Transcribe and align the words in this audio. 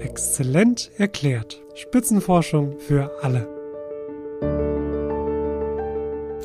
Exzellent 0.00 0.90
erklärt. 0.96 1.60
Spitzenforschung 1.74 2.78
für 2.78 3.10
alle. 3.22 3.48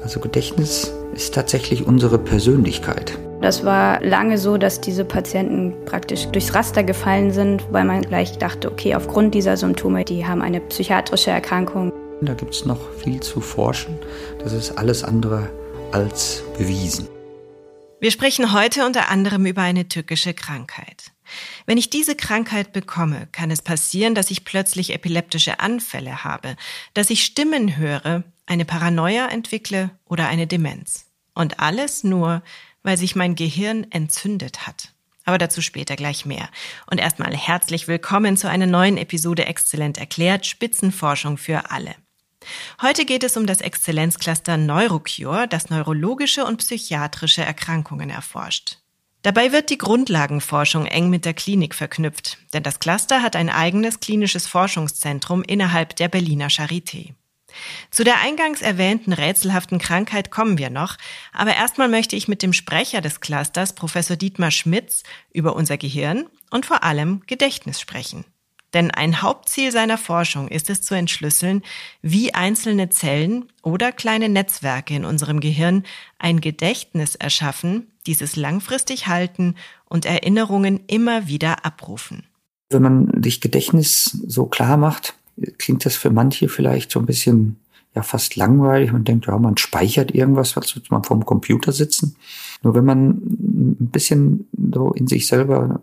Also 0.02 0.20
Gedächtnis 0.20 0.92
ist 1.14 1.34
tatsächlich 1.34 1.86
unsere 1.86 2.18
Persönlichkeit. 2.18 3.18
Das 3.42 3.64
war 3.64 4.02
lange 4.02 4.38
so, 4.38 4.58
dass 4.58 4.82
diese 4.82 5.06
Patienten 5.06 5.74
praktisch 5.86 6.28
durchs 6.28 6.54
Raster 6.56 6.84
gefallen 6.84 7.32
sind, 7.32 7.66
weil 7.72 7.86
man 7.86 8.02
gleich 8.02 8.38
dachte, 8.38 8.72
okay, 8.72 8.96
aufgrund 8.96 9.34
dieser 9.34 9.58
Symptome, 9.58 10.04
die 10.04 10.26
haben 10.26 10.42
eine 10.42 10.60
psychiatrische 10.62 11.32
Erkrankung. 11.32 11.92
Da 12.22 12.34
gibt 12.34 12.54
es 12.54 12.66
noch 12.66 12.80
viel 12.98 13.20
zu 13.20 13.42
forschen. 13.42 14.00
Das 14.40 14.54
ist 14.54 14.78
alles 14.78 15.04
andere 15.04 15.50
als 15.92 16.44
bewiesen. 16.58 17.08
Wir 18.04 18.12
sprechen 18.12 18.52
heute 18.52 18.86
unter 18.86 19.08
anderem 19.08 19.46
über 19.46 19.62
eine 19.62 19.88
tückische 19.88 20.34
Krankheit. 20.34 21.14
Wenn 21.66 21.78
ich 21.78 21.90
diese 21.90 22.18
Krankheit 22.18 22.74
bekomme, 22.74 23.30
kann 23.32 23.50
es 23.50 23.62
passieren, 23.62 24.14
dass 24.14 24.30
ich 24.30 24.44
plötzlich 24.44 24.94
epileptische 24.94 25.62
Anfälle 25.62 26.26
habe, 26.26 26.58
dass 26.94 27.10
ich 27.10 27.24
Stimmen 27.24 27.78
höre, 27.78 28.26
eine 28.46 28.66
Paranoia 28.66 29.30
entwickle 29.30 29.90
oder 30.04 30.28
eine 30.28 30.48
Demenz. 30.48 31.06
Und 31.34 31.62
alles 31.62 32.04
nur, 32.04 32.44
weil 32.82 32.98
sich 32.98 33.16
mein 33.16 33.36
Gehirn 33.36 33.88
entzündet 33.90 34.68
hat. 34.68 34.92
Aber 35.24 35.38
dazu 35.38 35.62
später 35.62 35.96
gleich 35.96 36.26
mehr. 36.26 36.50
Und 36.92 36.98
erstmal 36.98 37.34
herzlich 37.34 37.88
willkommen 37.88 38.36
zu 38.36 38.50
einer 38.50 38.68
neuen 38.68 38.98
Episode 38.98 39.46
Exzellent 39.46 39.98
erklärt, 39.98 40.46
Spitzenforschung 40.46 41.38
für 41.38 41.72
alle. 41.72 41.96
Heute 42.84 43.06
geht 43.06 43.24
es 43.24 43.38
um 43.38 43.46
das 43.46 43.62
Exzellenzcluster 43.62 44.58
Neurocure, 44.58 45.48
das 45.48 45.70
neurologische 45.70 46.44
und 46.44 46.58
psychiatrische 46.58 47.42
Erkrankungen 47.42 48.10
erforscht. 48.10 48.80
Dabei 49.22 49.54
wird 49.54 49.70
die 49.70 49.78
Grundlagenforschung 49.78 50.86
eng 50.86 51.10
mit 51.10 51.24
der 51.24 51.34
Klinik 51.34 51.76
verknüpft, 51.76 52.40
denn 52.52 52.62
das 52.62 52.82
Cluster 52.82 53.22
hat 53.22 53.38
ein 53.38 53.50
eigenes 53.50 54.02
klinisches 54.02 54.48
Forschungszentrum 54.48 55.44
innerhalb 55.44 55.96
der 55.96 56.10
Berliner 56.10 56.50
Charité. 56.50 57.14
Zu 57.90 58.04
der 58.04 58.20
eingangs 58.20 58.62
erwähnten 58.62 59.14
rätselhaften 59.14 59.80
Krankheit 59.80 60.30
kommen 60.30 60.58
wir 60.58 60.70
noch, 60.70 60.98
aber 61.32 61.56
erstmal 61.56 61.88
möchte 61.88 62.18
ich 62.18 62.28
mit 62.28 62.42
dem 62.42 62.52
Sprecher 62.52 63.00
des 63.00 63.22
Clusters, 63.22 63.76
Professor 63.76 64.18
Dietmar 64.18 64.52
Schmitz, 64.52 65.04
über 65.32 65.56
unser 65.56 65.78
Gehirn 65.78 66.26
und 66.52 66.66
vor 66.66 66.84
allem 66.84 67.22
Gedächtnis 67.28 67.80
sprechen. 67.80 68.26
Denn 68.74 68.90
ein 68.90 69.22
Hauptziel 69.22 69.72
seiner 69.72 69.98
Forschung 69.98 70.48
ist 70.48 70.70
es 70.70 70.82
zu 70.82 70.96
entschlüsseln, 70.96 71.62
wie 72.02 72.34
einzelne 72.34 72.90
Zellen 72.90 73.46
oder 73.62 73.92
kleine 73.92 74.30
Netzwerke 74.30 74.96
in 74.96 75.06
unserem 75.06 75.40
Gehirn 75.40 75.84
ein 76.18 76.42
Gedächtnis 76.42 77.16
erschaffen, 77.16 77.88
dieses 78.08 78.36
langfristig 78.36 79.08
halten 79.08 79.56
und 79.86 80.06
Erinnerungen 80.06 80.82
immer 80.88 81.28
wieder 81.28 81.66
abrufen. 81.66 82.24
Wenn 82.70 82.82
man 82.82 83.24
sich 83.24 83.42
Gedächtnis 83.42 84.18
so 84.28 84.48
klar 84.48 84.78
macht, 84.78 85.14
klingt 85.58 85.86
das 85.86 85.96
für 85.96 86.10
manche 86.10 86.50
vielleicht 86.50 86.92
so 86.92 87.00
ein 87.00 87.06
bisschen 87.06 87.58
ja 87.96 88.02
fast 88.02 88.36
langweilig. 88.36 88.92
Man 88.92 89.04
denkt, 89.04 89.28
ja, 89.28 89.38
man 89.38 89.58
speichert 89.58 90.14
irgendwas, 90.16 90.58
als 90.58 90.76
würde 90.76 90.88
man 90.90 91.04
vorm 91.04 91.26
Computer 91.26 91.72
sitzen. 91.72 92.16
Nur 92.64 92.74
wenn 92.76 92.86
man 92.86 93.10
ein 93.10 93.90
bisschen 93.92 94.48
so 94.74 94.92
in 94.94 95.08
sich 95.08 95.28
selber 95.28 95.82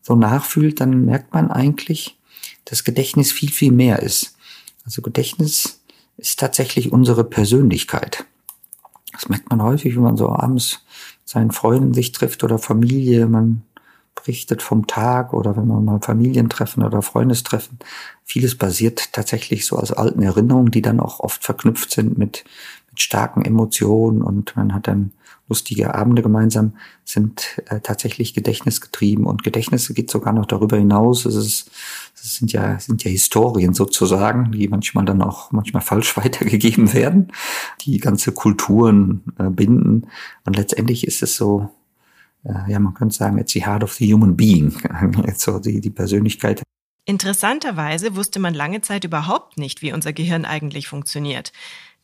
so 0.00 0.16
nachfühlt, 0.16 0.80
dann 0.80 1.04
merkt 1.04 1.32
man 1.32 1.50
eigentlich, 1.50 2.18
dass 2.64 2.84
Gedächtnis 2.84 3.32
viel, 3.32 3.50
viel 3.50 3.72
mehr 3.72 4.00
ist. 4.00 4.36
Also 4.84 5.02
Gedächtnis 5.02 5.80
ist 6.16 6.38
tatsächlich 6.38 6.92
unsere 6.92 7.24
Persönlichkeit. 7.24 8.24
Das 9.12 9.28
merkt 9.28 9.50
man 9.50 9.62
häufig, 9.62 9.94
wenn 9.94 10.02
man 10.02 10.16
so 10.16 10.30
abends 10.30 10.80
seinen 11.24 11.50
Freunden 11.50 11.94
sich 11.94 12.12
trifft 12.12 12.44
oder 12.44 12.58
Familie. 12.58 13.26
Man 13.26 13.62
berichtet 14.14 14.62
vom 14.62 14.86
Tag 14.86 15.32
oder 15.32 15.56
wenn 15.56 15.66
man 15.66 15.84
mal 15.84 16.00
Familientreffen 16.00 16.82
oder 16.82 17.02
Freundestreffen. 17.02 17.78
Vieles 18.24 18.56
basiert 18.56 19.12
tatsächlich 19.12 19.66
so 19.66 19.76
aus 19.76 19.92
alten 19.92 20.22
Erinnerungen, 20.22 20.70
die 20.70 20.82
dann 20.82 21.00
auch 21.00 21.20
oft 21.20 21.44
verknüpft 21.44 21.90
sind 21.90 22.18
mit, 22.18 22.44
mit 22.90 23.00
starken 23.00 23.44
Emotionen 23.44 24.22
und 24.22 24.54
man 24.56 24.74
hat 24.74 24.86
dann 24.86 25.12
lustige 25.52 25.94
Abende 25.94 26.22
gemeinsam, 26.22 26.72
sind 27.04 27.60
äh, 27.66 27.80
tatsächlich 27.80 28.32
gedächtnisgetrieben 28.32 29.26
und 29.26 29.42
Gedächtnisse 29.42 29.92
geht 29.92 30.10
sogar 30.10 30.32
noch 30.32 30.46
darüber 30.46 30.78
hinaus. 30.78 31.26
Es 31.26 31.34
ist, 31.34 31.70
es 32.14 32.36
sind 32.36 32.52
ja, 32.52 32.78
sind 32.78 33.04
ja 33.04 33.10
Historien 33.10 33.74
sozusagen, 33.74 34.50
die 34.52 34.66
manchmal 34.68 35.04
dann 35.04 35.20
auch 35.20 35.52
manchmal 35.52 35.82
falsch 35.82 36.16
weitergegeben 36.22 36.94
werden, 36.94 37.32
die 37.82 37.98
ganze 37.98 38.32
Kulturen 38.32 39.22
äh, 39.38 39.50
binden 39.50 40.06
und 40.46 40.56
letztendlich 40.56 41.06
ist 41.06 41.22
es 41.22 41.36
so, 41.36 41.68
äh, 42.44 42.72
ja, 42.72 42.78
man 42.78 42.94
könnte 42.94 43.14
sagen, 43.14 43.36
it's 43.36 43.52
the 43.52 43.66
heart 43.66 43.84
of 43.84 43.92
the 43.92 44.10
human 44.10 44.34
being, 44.34 44.72
so 45.36 45.58
die, 45.58 45.82
die 45.82 45.90
Persönlichkeit. 45.90 46.62
Interessanterweise 47.04 48.16
wusste 48.16 48.38
man 48.40 48.54
lange 48.54 48.80
Zeit 48.80 49.04
überhaupt 49.04 49.58
nicht, 49.58 49.82
wie 49.82 49.92
unser 49.92 50.14
Gehirn 50.14 50.46
eigentlich 50.46 50.88
funktioniert. 50.88 51.52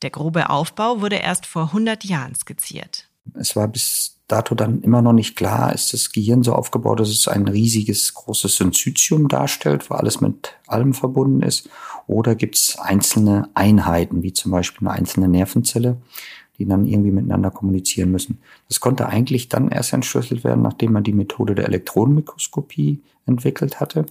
Der 0.03 0.11
grobe 0.11 0.51
Aufbau 0.51 1.01
wurde 1.01 1.17
erst 1.17 1.47
vor 1.47 1.65
100 1.65 2.05
Jahren 2.05 2.35
skizziert. 2.35 3.08
Es 3.35 3.57
war 3.57 3.69
bis 3.69 4.19
dato 4.29 4.55
dann 4.55 4.83
immer 4.83 5.01
noch 5.01 5.15
nicht 5.15 5.37
klar, 5.37 5.75
ist 5.75 5.93
das 5.93 6.13
Gehirn 6.13 6.43
so 6.43 6.53
aufgebaut, 6.53 7.01
dass 7.01 7.09
es 7.09 7.27
ein 7.29 7.49
riesiges, 7.49 8.13
großes 8.13 8.57
Synzytium 8.57 9.29
darstellt, 9.29 9.89
wo 9.91 9.95
alles 9.95 10.21
mit 10.21 10.55
allem 10.67 10.93
verbunden 10.93 11.43
ist, 11.43 11.69
oder 12.07 12.35
gibt 12.35 12.57
es 12.57 12.79
einzelne 12.79 13.49
Einheiten, 13.55 14.23
wie 14.23 14.33
zum 14.33 14.53
Beispiel 14.53 14.87
eine 14.87 14.97
einzelne 14.97 15.29
Nervenzelle, 15.29 15.97
die 16.59 16.67
dann 16.67 16.87
irgendwie 16.87 17.11
miteinander 17.11 17.51
kommunizieren 17.51 18.11
müssen. 18.11 18.41
Das 18.69 18.81
konnte 18.81 19.07
eigentlich 19.07 19.49
dann 19.49 19.71
erst 19.71 19.93
entschlüsselt 19.93 20.45
werden, 20.45 20.63
nachdem 20.63 20.93
man 20.93 21.05
die 21.05 21.13
Methode 21.13 21.55
der 21.55 21.67
Elektronenmikroskopie 21.67 23.01
entwickelt 23.27 23.81
hatte 23.81 24.07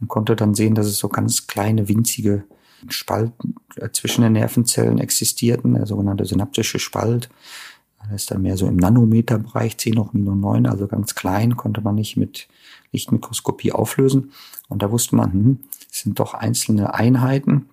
und 0.00 0.08
konnte 0.08 0.36
dann 0.36 0.54
sehen, 0.54 0.74
dass 0.74 0.86
es 0.86 0.98
so 0.98 1.08
ganz 1.08 1.46
kleine, 1.46 1.88
winzige 1.88 2.44
Spalten 2.88 3.54
äh, 3.76 3.90
zwischen 3.92 4.22
den 4.22 4.32
Nervenzellen 4.32 4.98
existierten, 4.98 5.74
der 5.74 5.86
sogenannte 5.86 6.24
synaptische 6.24 6.78
Spalt. 6.78 7.30
Das 8.10 8.22
ist 8.22 8.30
dann 8.30 8.42
mehr 8.42 8.56
so 8.56 8.66
im 8.66 8.76
Nanometerbereich, 8.76 9.78
10 9.78 9.98
hoch 9.98 10.12
minus 10.12 10.36
9, 10.36 10.66
also 10.66 10.86
ganz 10.86 11.14
klein, 11.14 11.56
konnte 11.56 11.80
man 11.80 11.94
nicht 11.94 12.16
mit 12.16 12.48
Lichtmikroskopie 12.92 13.72
auflösen. 13.72 14.32
Und 14.68 14.82
da 14.82 14.90
wusste 14.90 15.16
man, 15.16 15.32
hm, 15.32 15.58
es 15.90 16.00
sind 16.00 16.18
doch 16.18 16.34
einzelne 16.34 16.94
Einheiten, 16.94 17.68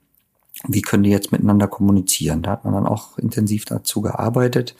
wie 0.68 0.82
können 0.82 1.04
die 1.04 1.10
jetzt 1.10 1.32
miteinander 1.32 1.68
kommunizieren? 1.68 2.42
Da 2.42 2.52
hat 2.52 2.66
man 2.66 2.74
dann 2.74 2.86
auch 2.86 3.18
intensiv 3.18 3.66
dazu 3.66 4.02
gearbeitet 4.02 4.76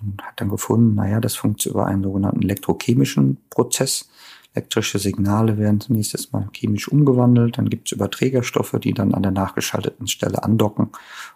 und 0.00 0.22
hat 0.22 0.40
dann 0.40 0.48
gefunden, 0.48 0.94
naja, 0.94 1.20
das 1.20 1.34
funktioniert 1.36 1.74
über 1.74 1.86
einen 1.86 2.02
sogenannten 2.02 2.42
elektrochemischen 2.42 3.38
Prozess. 3.50 4.08
Elektrische 4.54 4.98
Signale 4.98 5.58
werden 5.58 5.80
zunächst 5.80 6.14
erstmal 6.14 6.48
chemisch 6.52 6.88
umgewandelt, 6.88 7.58
dann 7.58 7.68
gibt 7.68 7.88
es 7.88 7.92
Überträgerstoffe, 7.92 8.76
die 8.82 8.94
dann 8.94 9.14
an 9.14 9.22
der 9.22 9.32
nachgeschalteten 9.32 10.06
Stelle 10.06 10.42
andocken 10.42 10.88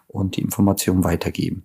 und 0.07 0.35
die 0.35 0.41
Information 0.41 1.03
weitergeben. 1.03 1.63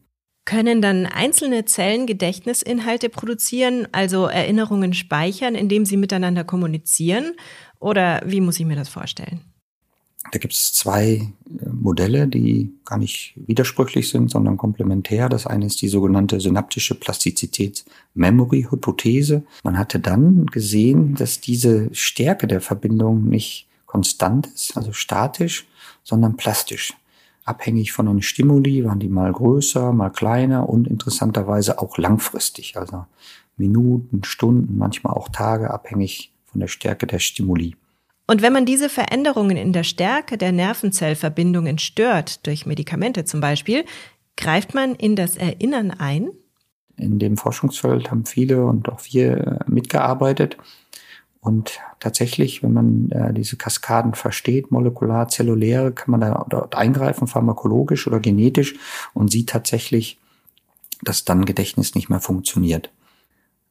Können 0.49 0.81
dann 0.81 1.05
einzelne 1.05 1.67
Zellen 1.67 2.07
Gedächtnisinhalte 2.07 3.11
produzieren, 3.11 3.87
also 3.93 4.25
Erinnerungen 4.25 4.95
speichern, 4.95 5.55
indem 5.55 5.85
sie 5.85 5.99
miteinander 5.99 6.43
kommunizieren? 6.43 7.35
Oder 7.81 8.23
wie 8.25 8.41
muss 8.41 8.59
ich 8.59 8.65
mir 8.65 8.75
das 8.75 8.89
vorstellen? 8.89 9.43
Da 10.33 10.39
gibt 10.39 10.55
es 10.55 10.73
zwei 10.73 11.11
äh, 11.11 11.33
Modelle, 11.71 12.29
die 12.29 12.73
gar 12.87 12.97
nicht 12.97 13.35
widersprüchlich 13.37 14.09
sind, 14.09 14.31
sondern 14.31 14.57
komplementär. 14.57 15.29
Das 15.29 15.47
eine 15.47 15.67
ist 15.67 15.83
die 15.83 15.89
sogenannte 15.89 16.41
synaptische 16.41 16.95
Plastizität-Memory-Hypothese. 16.95 19.43
Man 19.65 19.77
hatte 19.77 20.01
dann 20.01 20.47
gesehen, 20.47 21.15
dass 21.15 21.43
diese 21.43 21.95
Stärke 21.95 22.47
der 22.47 22.63
Verbindung 22.63 23.29
nicht 23.29 23.69
konstant 23.85 24.47
ist, 24.47 24.79
also 24.79 24.95
statisch, 24.95 25.67
sondern 26.05 26.39
plastisch. 26.39 26.95
Abhängig 27.49 27.93
von 27.93 28.05
den 28.05 28.21
Stimuli 28.21 28.85
waren 28.85 28.99
die 28.99 29.09
mal 29.09 29.33
größer, 29.33 29.95
mal 29.95 30.11
kleiner 30.11 30.69
und 30.69 30.87
interessanterweise 30.87 31.79
auch 31.79 31.97
langfristig, 31.97 32.77
also 32.77 33.07
Minuten, 33.57 34.23
Stunden, 34.23 34.77
manchmal 34.77 35.15
auch 35.15 35.31
Tage, 35.31 35.71
abhängig 35.71 36.31
von 36.45 36.61
der 36.61 36.69
Stärke 36.69 37.07
der 37.07 37.21
Stimuli. 37.21 37.75
Und 38.27 38.43
wenn 38.43 38.53
man 38.53 38.67
diese 38.67 38.91
Veränderungen 38.91 39.57
in 39.57 39.73
der 39.73 39.85
Stärke 39.85 40.37
der 40.37 40.53
Nervenzellverbindungen 40.53 41.79
stört, 41.79 42.47
durch 42.47 42.67
Medikamente 42.67 43.25
zum 43.25 43.41
Beispiel, 43.41 43.87
greift 44.37 44.75
man 44.75 44.95
in 44.95 45.17
das 45.17 45.39
Erinnern 45.39 45.91
ein? 45.91 46.29
In 46.99 47.19
dem 47.19 47.39
Forschungsfeld 47.39 48.11
haben 48.11 48.27
viele 48.27 48.67
und 48.67 48.91
auch 48.91 49.01
wir 49.11 49.61
mitgearbeitet. 49.67 50.59
Und 51.49 51.81
tatsächlich, 51.99 52.63
wenn 52.63 52.75
man 52.75 53.11
äh, 53.11 53.33
diese 53.33 53.57
Kaskaden 53.57 54.13
versteht, 54.13 54.71
molekular, 54.71 55.29
zellulär, 55.29 55.93
kann 55.93 56.11
man 56.11 56.21
da 56.21 56.47
dort 56.51 56.75
eingreifen, 56.75 57.27
pharmakologisch 57.27 58.07
oder 58.07 58.21
genetisch, 58.21 58.77
und 59.15 59.31
sieht 59.31 59.49
tatsächlich, 59.49 60.19
dass 61.03 61.25
dann 61.25 61.47
Gedächtnis 61.47 61.95
nicht 61.95 62.11
mehr 62.11 62.21
funktioniert. 62.21 62.91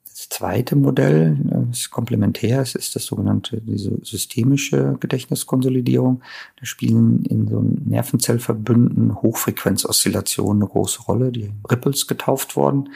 Das 0.06 0.30
zweite 0.30 0.76
Modell, 0.76 1.38
das 1.70 1.92
komplementär 1.92 2.64
ist, 2.64 2.76
ist 2.76 2.96
das 2.96 3.06
sogenannte 3.06 3.62
diese 3.62 4.00
systemische 4.04 4.98
Gedächtniskonsolidierung. 5.00 6.24
Da 6.60 6.66
spielen 6.66 7.24
in 7.26 7.48
so 7.48 7.62
Nervenzellverbünden 7.62 9.22
Hochfrequenzoszillationen 9.22 10.64
eine 10.64 10.72
große 10.72 11.04
Rolle, 11.04 11.32
die 11.32 11.52
Ripples 11.70 12.08
getauft 12.08 12.56
worden. 12.56 12.90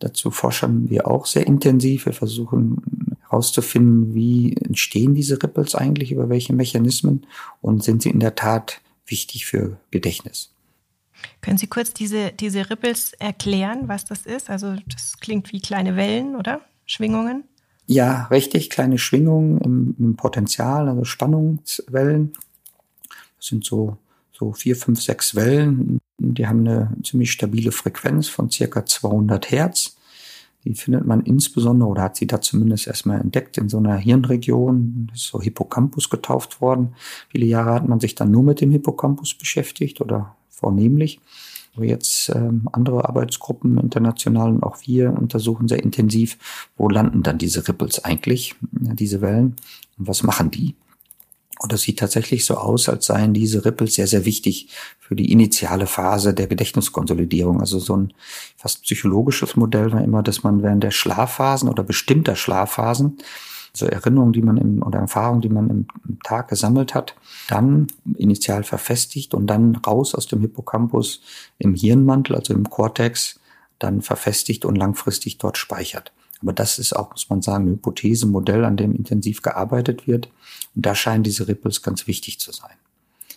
Dazu 0.00 0.30
forschen 0.30 0.90
wir 0.90 1.08
auch 1.08 1.24
sehr 1.24 1.46
intensiv. 1.46 2.04
Wir 2.04 2.12
versuchen 2.12 3.07
herauszufinden, 3.28 4.14
wie 4.14 4.56
entstehen 4.56 5.14
diese 5.14 5.42
Ripples 5.42 5.74
eigentlich, 5.74 6.12
über 6.12 6.28
welche 6.28 6.54
Mechanismen 6.54 7.26
und 7.60 7.82
sind 7.82 8.02
sie 8.02 8.10
in 8.10 8.20
der 8.20 8.34
Tat 8.34 8.80
wichtig 9.06 9.46
für 9.46 9.78
Gedächtnis. 9.90 10.52
Können 11.40 11.58
Sie 11.58 11.66
kurz 11.66 11.92
diese, 11.92 12.32
diese 12.32 12.70
Ripples 12.70 13.12
erklären, 13.14 13.88
was 13.88 14.04
das 14.04 14.26
ist? 14.26 14.50
Also 14.50 14.76
das 14.86 15.18
klingt 15.20 15.52
wie 15.52 15.60
kleine 15.60 15.96
Wellen, 15.96 16.36
oder? 16.36 16.60
Schwingungen? 16.86 17.44
Ja, 17.86 18.24
richtig, 18.26 18.70
kleine 18.70 18.98
Schwingungen 18.98 19.58
im, 19.58 19.96
im 19.98 20.16
Potenzial, 20.16 20.88
also 20.88 21.04
Spannungswellen. 21.04 22.32
Das 23.36 23.46
sind 23.46 23.64
so, 23.64 23.96
so 24.32 24.52
vier, 24.52 24.76
fünf, 24.76 25.00
sechs 25.00 25.34
Wellen. 25.34 25.98
Die 26.18 26.46
haben 26.46 26.66
eine 26.66 26.92
ziemlich 27.02 27.32
stabile 27.32 27.72
Frequenz 27.72 28.28
von 28.28 28.50
circa 28.50 28.84
200 28.84 29.50
Hertz. 29.50 29.96
Die 30.64 30.74
findet 30.74 31.06
man 31.06 31.22
insbesondere, 31.22 31.88
oder 31.88 32.02
hat 32.02 32.16
sie 32.16 32.26
da 32.26 32.40
zumindest 32.40 32.86
erstmal 32.86 33.20
entdeckt, 33.20 33.58
in 33.58 33.68
so 33.68 33.78
einer 33.78 33.96
Hirnregion, 33.96 35.10
ist 35.14 35.28
so 35.28 35.40
Hippocampus 35.40 36.10
getauft 36.10 36.60
worden. 36.60 36.94
Viele 37.28 37.46
Jahre 37.46 37.74
hat 37.74 37.88
man 37.88 38.00
sich 38.00 38.14
dann 38.14 38.30
nur 38.30 38.42
mit 38.42 38.60
dem 38.60 38.70
Hippocampus 38.70 39.34
beschäftigt 39.34 40.00
oder 40.00 40.36
vornehmlich. 40.48 41.20
Aber 41.76 41.84
jetzt 41.86 42.30
ähm, 42.34 42.68
andere 42.72 43.08
Arbeitsgruppen 43.08 43.78
international 43.78 44.50
und 44.50 44.64
auch 44.64 44.78
wir 44.84 45.12
untersuchen 45.12 45.68
sehr 45.68 45.82
intensiv, 45.82 46.70
wo 46.76 46.88
landen 46.88 47.22
dann 47.22 47.38
diese 47.38 47.68
Ripples 47.68 48.04
eigentlich, 48.04 48.56
diese 48.72 49.20
Wellen 49.20 49.54
und 49.96 50.08
was 50.08 50.24
machen 50.24 50.50
die? 50.50 50.74
Und 51.58 51.72
das 51.72 51.82
sieht 51.82 51.98
tatsächlich 51.98 52.44
so 52.44 52.56
aus, 52.56 52.88
als 52.88 53.06
seien 53.06 53.34
diese 53.34 53.64
Ripples 53.64 53.94
sehr, 53.94 54.06
sehr 54.06 54.24
wichtig 54.24 54.68
für 55.00 55.16
die 55.16 55.32
initiale 55.32 55.86
Phase 55.86 56.32
der 56.34 56.46
Gedächtniskonsolidierung. 56.46 57.60
Also 57.60 57.78
so 57.78 57.96
ein 57.96 58.12
fast 58.56 58.82
psychologisches 58.82 59.56
Modell 59.56 59.92
war 59.92 60.02
immer, 60.02 60.22
dass 60.22 60.44
man 60.44 60.62
während 60.62 60.84
der 60.84 60.92
Schlafphasen 60.92 61.68
oder 61.68 61.82
bestimmter 61.82 62.36
Schlafphasen 62.36 63.18
so 63.74 63.86
Erinnerungen, 63.86 64.32
die 64.32 64.42
man 64.42 64.56
im, 64.56 64.82
oder 64.82 64.98
Erfahrungen, 64.98 65.40
die 65.40 65.48
man 65.48 65.70
im, 65.70 65.86
im, 66.08 66.18
Tag 66.22 66.48
gesammelt 66.48 66.94
hat, 66.94 67.14
dann 67.48 67.86
initial 68.16 68.64
verfestigt 68.64 69.34
und 69.34 69.46
dann 69.46 69.76
raus 69.76 70.14
aus 70.14 70.26
dem 70.26 70.40
Hippocampus 70.40 71.20
im 71.58 71.74
Hirnmantel, 71.74 72.36
also 72.36 72.54
im 72.54 72.68
Cortex, 72.68 73.40
dann 73.78 74.02
verfestigt 74.02 74.64
und 74.64 74.76
langfristig 74.76 75.38
dort 75.38 75.56
speichert. 75.56 76.12
Aber 76.42 76.52
das 76.52 76.78
ist 76.78 76.94
auch, 76.94 77.10
muss 77.10 77.28
man 77.28 77.42
sagen, 77.42 77.64
eine 77.64 77.72
Hypothese, 77.72 78.26
ein 78.26 78.30
Modell, 78.30 78.64
an 78.64 78.76
dem 78.76 78.94
intensiv 78.94 79.42
gearbeitet 79.42 80.06
wird. 80.06 80.30
Und 80.74 80.86
da 80.86 80.94
scheinen 80.94 81.24
diese 81.24 81.48
Ripples 81.48 81.82
ganz 81.82 82.06
wichtig 82.06 82.38
zu 82.38 82.52
sein. 82.52 82.76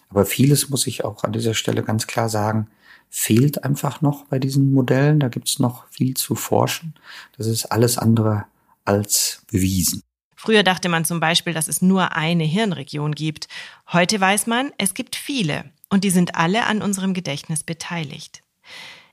Aber 0.09 0.25
vieles 0.25 0.69
muss 0.69 0.87
ich 0.87 1.03
auch 1.03 1.23
an 1.23 1.33
dieser 1.33 1.53
Stelle 1.53 1.83
ganz 1.83 2.05
klar 2.05 2.29
sagen, 2.29 2.67
fehlt 3.09 3.63
einfach 3.63 4.01
noch 4.01 4.25
bei 4.25 4.39
diesen 4.39 4.73
Modellen. 4.73 5.19
Da 5.19 5.29
gibt 5.29 5.47
es 5.47 5.59
noch 5.59 5.87
viel 5.87 6.15
zu 6.15 6.35
forschen. 6.35 6.93
Das 7.37 7.47
ist 7.47 7.65
alles 7.65 7.97
andere 7.97 8.45
als 8.85 9.43
bewiesen. 9.51 10.01
Früher 10.35 10.63
dachte 10.63 10.89
man 10.89 11.05
zum 11.05 11.19
Beispiel, 11.19 11.53
dass 11.53 11.67
es 11.67 11.81
nur 11.81 12.15
eine 12.15 12.43
Hirnregion 12.43 13.13
gibt. 13.13 13.47
Heute 13.91 14.19
weiß 14.19 14.47
man, 14.47 14.71
es 14.77 14.93
gibt 14.93 15.15
viele 15.15 15.65
und 15.89 16.03
die 16.03 16.09
sind 16.09 16.35
alle 16.35 16.65
an 16.65 16.81
unserem 16.81 17.13
Gedächtnis 17.13 17.63
beteiligt. 17.63 18.41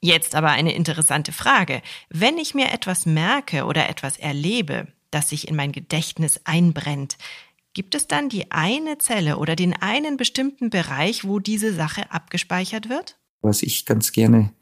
Jetzt 0.01 0.35
aber 0.35 0.49
eine 0.49 0.75
interessante 0.75 1.33
Frage. 1.33 1.83
Wenn 2.09 2.39
ich 2.39 2.55
mir 2.55 2.73
etwas 2.73 3.07
merke 3.07 3.65
oder 3.65 3.89
etwas 3.89 4.17
erlebe, 4.17 4.89
das 5.11 5.31
sich 5.31 5.49
in 5.49 5.57
mein 5.57 5.73
Gedächtnis 5.73 6.41
einbrennt, 6.45 7.17
gibt 7.75 7.95
es 7.95 8.07
dann 8.07 8.29
die 8.29 8.51
eine 8.51 8.99
Zelle 8.99 9.39
oder 9.39 9.57
den 9.57 9.75
einen 9.75 10.17
bestimmten 10.17 10.71
Bereich, 10.71 11.25
wo 11.25 11.39
diese 11.39 11.73
Sache 11.73 12.11
abgespeichert 12.11 12.89
wird? 12.89 13.17
Was 13.41 13.63
ich 13.63 13.87
ganz 13.87 14.13
gerne 14.13 14.53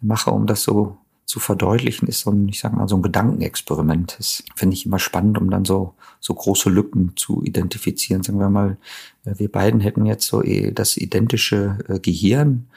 mache, 0.00 0.30
um 0.30 0.46
das 0.46 0.62
so 0.62 0.98
zu 1.26 1.40
verdeutlichen, 1.40 2.06
ist 2.08 2.20
so 2.20 2.30
ein, 2.30 2.48
ich 2.48 2.60
sag 2.60 2.72
mal, 2.72 2.88
so 2.88 2.96
ein 2.96 3.02
Gedankenexperiment. 3.02 4.16
Das 4.18 4.44
finde 4.54 4.74
ich 4.74 4.86
immer 4.86 5.00
spannend, 5.00 5.38
um 5.38 5.50
dann 5.50 5.64
so, 5.64 5.94
so 6.20 6.34
große 6.34 6.70
Lücken 6.70 7.12
zu 7.16 7.42
identifizieren. 7.42 8.22
Sagen 8.22 8.38
wir 8.38 8.48
mal, 8.48 8.78
wir 9.24 9.50
beiden 9.50 9.80
hätten 9.80 10.06
jetzt 10.06 10.26
so 10.26 10.42
eh 10.42 10.70
das 10.70 10.96
identische 10.96 11.78
äh, 11.88 11.98
Gehirn. 11.98 12.68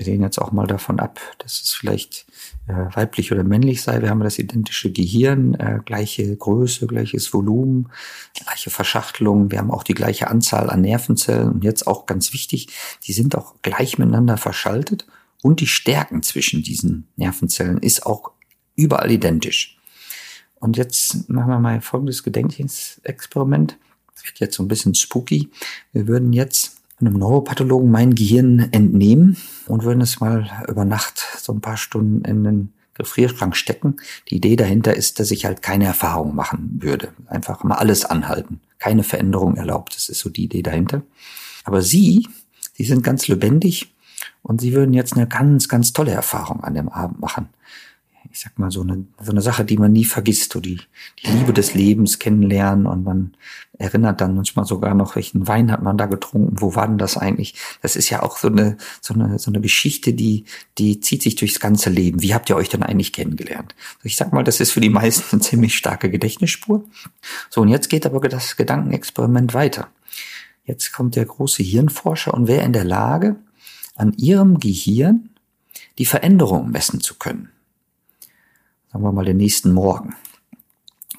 Wir 0.00 0.04
sehen 0.06 0.22
jetzt 0.22 0.38
auch 0.38 0.50
mal 0.50 0.66
davon 0.66 0.98
ab, 0.98 1.20
dass 1.36 1.60
es 1.60 1.74
vielleicht 1.74 2.24
äh, 2.68 2.72
weiblich 2.96 3.32
oder 3.32 3.44
männlich 3.44 3.82
sei. 3.82 4.00
Wir 4.00 4.08
haben 4.08 4.20
das 4.20 4.38
identische 4.38 4.90
Gehirn, 4.90 5.52
äh, 5.56 5.80
gleiche 5.84 6.34
Größe, 6.34 6.86
gleiches 6.86 7.34
Volumen, 7.34 7.90
gleiche 8.32 8.70
Verschachtelung. 8.70 9.50
Wir 9.50 9.58
haben 9.58 9.70
auch 9.70 9.82
die 9.82 9.92
gleiche 9.92 10.28
Anzahl 10.28 10.70
an 10.70 10.80
Nervenzellen. 10.80 11.50
Und 11.50 11.64
jetzt 11.64 11.86
auch 11.86 12.06
ganz 12.06 12.32
wichtig, 12.32 12.68
die 13.02 13.12
sind 13.12 13.36
auch 13.36 13.56
gleich 13.60 13.98
miteinander 13.98 14.38
verschaltet 14.38 15.06
und 15.42 15.60
die 15.60 15.66
Stärken 15.66 16.22
zwischen 16.22 16.62
diesen 16.62 17.06
Nervenzellen 17.16 17.76
ist 17.76 18.06
auch 18.06 18.30
überall 18.76 19.10
identisch. 19.10 19.78
Und 20.60 20.78
jetzt 20.78 21.28
machen 21.28 21.50
wir 21.50 21.58
mal 21.58 21.82
folgendes 21.82 22.22
Gedächtnisexperiment. 22.22 23.76
Das 24.14 24.24
wird 24.24 24.40
jetzt 24.40 24.56
so 24.56 24.62
ein 24.62 24.68
bisschen 24.68 24.94
spooky. 24.94 25.50
Wir 25.92 26.08
würden 26.08 26.32
jetzt 26.32 26.79
einem 27.00 27.14
Neuropathologen 27.14 27.90
mein 27.90 28.14
Gehirn 28.14 28.68
entnehmen 28.72 29.36
und 29.66 29.84
würden 29.84 30.00
es 30.00 30.20
mal 30.20 30.50
über 30.68 30.84
Nacht 30.84 31.26
so 31.38 31.52
ein 31.52 31.60
paar 31.60 31.76
Stunden 31.76 32.24
in 32.24 32.44
den 32.44 32.72
Gefrierschrank 32.94 33.56
stecken. 33.56 33.96
Die 34.28 34.36
Idee 34.36 34.56
dahinter 34.56 34.94
ist, 34.94 35.20
dass 35.20 35.30
ich 35.30 35.44
halt 35.44 35.62
keine 35.62 35.86
Erfahrung 35.86 36.34
machen 36.34 36.78
würde. 36.80 37.08
Einfach 37.26 37.64
mal 37.64 37.76
alles 37.76 38.04
anhalten. 38.04 38.60
Keine 38.78 39.02
Veränderung 39.02 39.56
erlaubt. 39.56 39.94
Das 39.94 40.08
ist 40.08 40.20
so 40.20 40.30
die 40.30 40.44
Idee 40.44 40.62
dahinter. 40.62 41.02
Aber 41.64 41.82
Sie, 41.82 42.28
Sie 42.74 42.84
sind 42.84 43.02
ganz 43.02 43.28
lebendig 43.28 43.92
und 44.42 44.60
sie 44.60 44.72
würden 44.72 44.94
jetzt 44.94 45.14
eine 45.14 45.26
ganz, 45.26 45.68
ganz 45.68 45.92
tolle 45.92 46.12
Erfahrung 46.12 46.64
an 46.64 46.74
dem 46.74 46.88
Abend 46.88 47.20
machen. 47.20 47.48
Ich 48.32 48.40
sag 48.40 48.58
mal, 48.58 48.70
so 48.70 48.82
eine, 48.82 49.04
so 49.20 49.32
eine 49.32 49.40
Sache, 49.40 49.64
die 49.64 49.76
man 49.76 49.92
nie 49.92 50.04
vergisst, 50.04 50.52
so 50.52 50.60
die, 50.60 50.80
die 51.22 51.30
Liebe 51.30 51.52
des 51.52 51.74
Lebens 51.74 52.20
kennenlernen 52.20 52.86
und 52.86 53.02
man 53.02 53.34
erinnert 53.76 54.20
dann 54.20 54.36
manchmal 54.36 54.66
sogar 54.66 54.94
noch, 54.94 55.16
welchen 55.16 55.48
Wein 55.48 55.72
hat 55.72 55.82
man 55.82 55.98
da 55.98 56.06
getrunken, 56.06 56.60
wo 56.60 56.74
war 56.74 56.86
denn 56.86 56.98
das 56.98 57.16
eigentlich? 57.16 57.54
Das 57.82 57.96
ist 57.96 58.08
ja 58.10 58.22
auch 58.22 58.36
so 58.36 58.48
eine, 58.48 58.76
so 59.00 59.14
eine, 59.14 59.38
so 59.38 59.50
eine 59.50 59.60
Geschichte, 59.60 60.12
die, 60.12 60.44
die 60.78 61.00
zieht 61.00 61.22
sich 61.22 61.34
durchs 61.34 61.60
ganze 61.60 61.90
Leben. 61.90 62.22
Wie 62.22 62.34
habt 62.34 62.48
ihr 62.50 62.56
euch 62.56 62.68
denn 62.68 62.82
eigentlich 62.82 63.12
kennengelernt? 63.12 63.74
Ich 64.04 64.16
sag 64.16 64.32
mal, 64.32 64.44
das 64.44 64.60
ist 64.60 64.70
für 64.70 64.80
die 64.80 64.90
meisten 64.90 65.24
eine 65.32 65.40
ziemlich 65.40 65.76
starke 65.76 66.10
Gedächtnisspur. 66.10 66.84
So, 67.48 67.62
und 67.62 67.68
jetzt 67.68 67.90
geht 67.90 68.06
aber 68.06 68.20
das 68.20 68.56
Gedankenexperiment 68.56 69.54
weiter. 69.54 69.88
Jetzt 70.64 70.92
kommt 70.92 71.16
der 71.16 71.24
große 71.24 71.62
Hirnforscher 71.62 72.32
und 72.32 72.46
wer 72.46 72.62
in 72.62 72.72
der 72.72 72.84
Lage, 72.84 73.36
an 73.96 74.12
ihrem 74.16 74.60
Gehirn 74.60 75.30
die 75.98 76.06
Veränderung 76.06 76.70
messen 76.70 77.00
zu 77.00 77.14
können. 77.16 77.50
Sagen 78.92 79.04
wir 79.04 79.12
mal 79.12 79.24
den 79.24 79.36
nächsten 79.36 79.72
Morgen. 79.72 80.16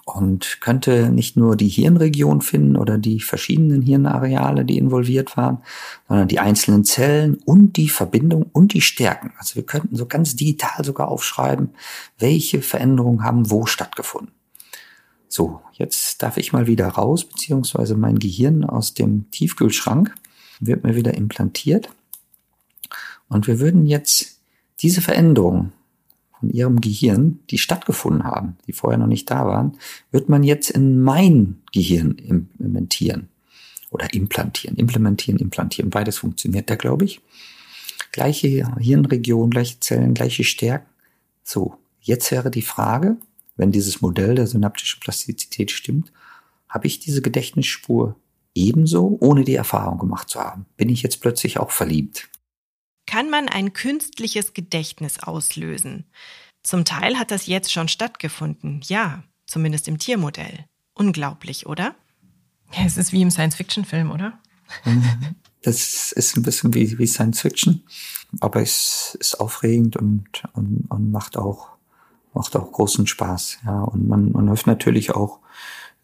Und 0.04 0.60
könnte 0.60 1.10
nicht 1.10 1.38
nur 1.38 1.56
die 1.56 1.70
Hirnregion 1.70 2.42
finden 2.42 2.76
oder 2.76 2.98
die 2.98 3.22
verschiedenen 3.22 3.82
Hirnareale, 3.82 4.66
die 4.66 4.78
involviert 4.78 5.38
waren, 5.38 5.60
sondern 6.08 6.28
die 6.28 6.40
einzelnen 6.40 6.84
Zellen 6.84 7.36
und 7.46 7.78
die 7.78 7.88
Verbindung 7.88 8.48
und 8.52 8.74
die 8.74 8.82
Stärken. 8.82 9.32
Also 9.38 9.56
wir 9.56 9.64
könnten 9.64 9.96
so 9.96 10.08
ganz 10.08 10.36
digital 10.36 10.84
sogar 10.84 11.08
aufschreiben, 11.08 11.70
welche 12.18 12.62
Veränderungen 12.62 13.24
haben 13.24 13.52
wo 13.52 13.66
stattgefunden. 13.66 14.34
So, 15.30 15.62
jetzt 15.74 16.22
darf 16.22 16.36
ich 16.36 16.52
mal 16.52 16.68
wieder 16.68 16.90
raus, 16.90 17.24
beziehungsweise 17.24 17.96
mein 17.96 18.20
Gehirn 18.20 18.66
aus 18.66 18.94
dem 18.94 19.32
Tiefkühlschrank 19.32 20.14
wird 20.60 20.84
mir 20.84 20.96
wieder 20.96 21.14
implantiert. 21.14 21.90
Und 23.30 23.48
wir 23.48 23.62
würden 23.62 23.86
jetzt 23.86 24.42
diese 24.82 25.02
Veränderungen 25.02 25.72
von 26.42 26.50
ihrem 26.50 26.82
Gehirn, 26.82 27.40
die 27.50 27.60
stattgefunden 27.60 28.24
haben, 28.24 28.58
die 28.68 28.74
vorher 28.74 28.98
noch 28.98 29.08
nicht 29.08 29.30
da 29.30 29.46
waren, 29.46 29.78
wird 30.12 30.28
man 30.28 30.44
jetzt 30.44 30.72
in 30.72 31.00
mein 31.00 31.62
Gehirn 31.72 32.16
implementieren 32.16 33.30
oder 33.92 34.14
implantieren. 34.14 34.76
Implementieren, 34.76 35.40
implantieren, 35.40 35.92
beides 35.92 36.18
funktioniert 36.18 36.70
da, 36.70 36.76
glaube 36.76 37.06
ich. 37.06 37.22
Gleiche 38.12 38.68
Hirnregion, 38.80 39.52
gleiche 39.52 39.80
Zellen, 39.80 40.16
gleiche 40.16 40.44
Stärken. 40.44 40.90
So, 41.44 41.76
jetzt 42.02 42.32
wäre 42.32 42.50
die 42.50 42.64
Frage, 42.64 43.18
wenn 43.56 43.72
dieses 43.72 44.02
Modell 44.02 44.36
der 44.36 44.48
synaptischen 44.48 45.00
Plastizität 45.00 45.70
stimmt, 45.72 46.12
habe 46.68 46.88
ich 46.88 47.00
diese 47.00 47.22
Gedächtnisspur 47.22 48.16
ebenso, 48.56 49.18
ohne 49.22 49.44
die 49.44 49.56
Erfahrung 49.56 50.00
gemacht 50.00 50.30
zu 50.30 50.40
haben? 50.40 50.66
Bin 50.76 50.90
ich 50.90 51.04
jetzt 51.04 51.22
plötzlich 51.22 51.60
auch 51.60 51.70
verliebt? 51.70 52.30
Kann 53.06 53.30
man 53.30 53.50
ein 53.50 53.74
künstliches 53.74 54.54
Gedächtnis 54.54 55.20
auslösen. 55.20 56.06
Zum 56.64 56.86
Teil 56.86 57.18
hat 57.18 57.32
das 57.32 57.48
jetzt 57.48 57.72
schon 57.72 57.88
stattgefunden, 57.88 58.82
ja, 58.84 59.24
zumindest 59.48 59.88
im 59.88 59.98
Tiermodell. 59.98 60.66
Unglaublich, 60.94 61.66
oder? 61.66 61.96
Ja, 62.74 62.86
es 62.86 62.98
ist 62.98 63.12
wie 63.12 63.22
im 63.22 63.32
Science-Fiction-Film, 63.32 64.12
oder? 64.12 64.40
Das 65.64 66.12
ist 66.12 66.36
ein 66.36 66.42
bisschen 66.42 66.74
wie, 66.74 66.98
wie 66.98 67.06
Science-Fiction, 67.06 67.84
aber 68.40 68.64
es 68.64 69.16
ist 69.20 69.36
aufregend 69.36 69.96
und, 69.96 70.42
und, 70.54 70.88
und 70.90 71.12
macht 71.12 71.38
auch 71.38 71.72
macht 72.34 72.56
auch 72.56 72.72
großen 72.72 73.08
Spaß. 73.08 73.60
Ja, 73.66 73.82
und 73.84 74.08
man, 74.08 74.32
man 74.32 74.50
hofft 74.50 74.68
natürlich 74.68 75.12
auch, 75.12 75.40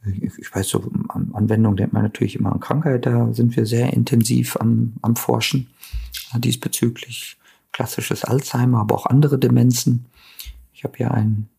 ich 0.05 0.55
weiß 0.55 0.69
so, 0.69 0.89
Anwendung 1.09 1.75
denkt 1.75 1.93
man 1.93 2.03
natürlich 2.03 2.35
immer 2.35 2.53
an 2.53 2.59
Krankheit, 2.59 3.05
da 3.05 3.33
sind 3.33 3.55
wir 3.55 3.65
sehr 3.65 3.93
intensiv 3.93 4.57
am, 4.57 4.93
am 5.01 5.15
Forschen 5.15 5.67
diesbezüglich. 6.35 7.37
Klassisches 7.71 8.23
Alzheimer, 8.23 8.79
aber 8.79 8.95
auch 8.95 9.05
andere 9.05 9.37
Demenzen. 9.37 10.05
Ich 10.73 10.83
habe 10.83 10.97
ja 10.97 11.11
einen 11.11 11.49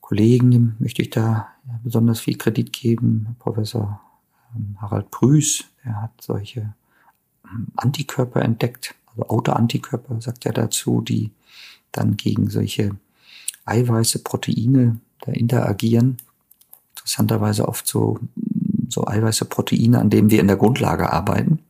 Kollegen, 0.00 0.50
den 0.50 0.76
möchte 0.78 1.02
ich 1.02 1.10
da 1.10 1.48
besonders 1.84 2.20
viel 2.20 2.36
Kredit 2.36 2.72
geben. 2.72 3.36
Professor 3.38 4.00
ähm, 4.56 4.76
Harald 4.80 5.10
Prüß, 5.10 5.64
der 5.84 6.02
hat 6.02 6.12
solche 6.20 6.72
ähm, 7.44 7.68
Antikörper 7.76 8.42
entdeckt, 8.42 8.94
also 9.06 9.28
Autoantikörper, 9.28 10.20
sagt 10.20 10.46
er 10.46 10.52
dazu, 10.52 11.00
die 11.00 11.30
dann 11.92 12.16
gegen 12.16 12.48
solche 12.50 12.96
Eiweiße, 13.64 14.20
Proteine 14.20 14.98
da 15.20 15.32
interagieren. 15.32 16.16
Interessanterweise 17.08 17.66
oft 17.66 17.86
so, 17.86 18.18
so 18.90 19.06
Eiweiße, 19.06 19.46
Proteine, 19.46 19.98
an 19.98 20.10
denen 20.10 20.30
wir 20.30 20.40
in 20.40 20.46
der 20.46 20.58
Grundlage 20.58 21.10
arbeiten. 21.10 21.60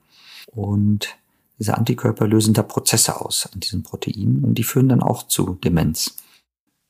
Und 0.46 1.16
diese 1.60 1.78
Antikörper 1.78 2.26
lösen 2.26 2.54
da 2.54 2.64
Prozesse 2.64 3.20
aus 3.20 3.48
an 3.52 3.60
diesen 3.60 3.84
Proteinen 3.84 4.42
und 4.42 4.56
die 4.56 4.64
führen 4.64 4.88
dann 4.88 5.00
auch 5.00 5.28
zu 5.28 5.56
Demenz. 5.62 6.16